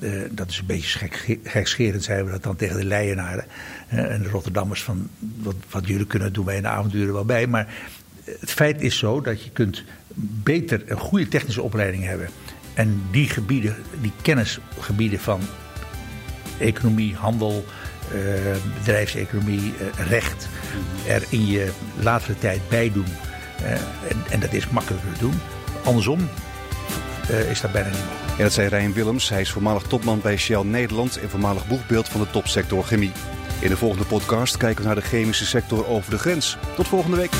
Uh, 0.00 0.22
dat 0.30 0.48
is 0.50 0.58
een 0.58 0.66
beetje 0.66 0.98
gek, 0.98 1.38
gekscherend, 1.44 2.02
zeiden 2.02 2.26
we 2.26 2.32
dat 2.32 2.42
dan 2.42 2.56
tegen 2.56 2.76
de 2.76 2.84
Leienaren 2.84 3.44
uh, 3.92 4.10
en 4.10 4.22
de 4.22 4.28
Rotterdammers. 4.28 4.82
Van 4.82 5.08
wat, 5.18 5.54
wat, 5.70 5.86
jullie 5.86 6.06
kunnen 6.06 6.32
doen 6.32 6.44
wij 6.44 6.56
in 6.56 6.62
de 6.62 6.68
avonturen 6.68 7.12
wel 7.12 7.24
bij. 7.24 7.46
Maar 7.46 7.74
het 8.24 8.50
feit 8.50 8.80
is 8.80 8.98
zo 8.98 9.20
dat 9.20 9.42
je 9.42 9.50
kunt 9.50 9.84
beter 10.42 10.82
een 10.86 10.98
goede 10.98 11.28
technische 11.28 11.62
opleiding 11.62 12.04
hebben. 12.04 12.28
En 12.74 13.02
die 13.10 13.28
gebieden, 13.28 13.76
die 14.00 14.12
kennisgebieden 14.22 15.20
van 15.20 15.40
economie, 16.58 17.14
handel, 17.14 17.64
bedrijfseconomie, 18.78 19.72
recht, 20.08 20.48
er 21.06 21.22
in 21.28 21.46
je 21.46 21.72
latere 22.00 22.38
tijd 22.38 22.60
bij 22.68 22.92
doen. 22.92 23.06
En, 23.64 23.78
en, 24.30 24.40
dat 24.40 24.52
is 24.52 24.68
makkelijker 24.68 25.18
doen. 25.18 25.34
Andersom 25.84 26.28
is 27.50 27.60
dat 27.60 27.72
bijna 27.72 27.88
niet 27.88 27.98
mogelijk. 27.98 28.31
Ja, 28.42 28.48
dat 28.48 28.56
zei 28.56 28.68
Rijn 28.68 28.92
Willems. 28.92 29.28
Hij 29.28 29.40
is 29.40 29.50
voormalig 29.50 29.82
topman 29.82 30.20
bij 30.20 30.36
Shell 30.36 30.62
Nederland 30.62 31.18
en 31.18 31.30
voormalig 31.30 31.66
boegbeeld 31.66 32.08
van 32.08 32.20
de 32.20 32.30
topsector 32.30 32.84
chemie. 32.84 33.12
In 33.60 33.68
de 33.68 33.76
volgende 33.76 34.04
podcast 34.04 34.56
kijken 34.56 34.80
we 34.80 34.86
naar 34.86 34.94
de 34.94 35.08
chemische 35.08 35.46
sector 35.46 35.86
over 35.86 36.10
de 36.10 36.18
grens. 36.18 36.56
Tot 36.76 36.88
volgende 36.88 37.16
week. 37.16 37.30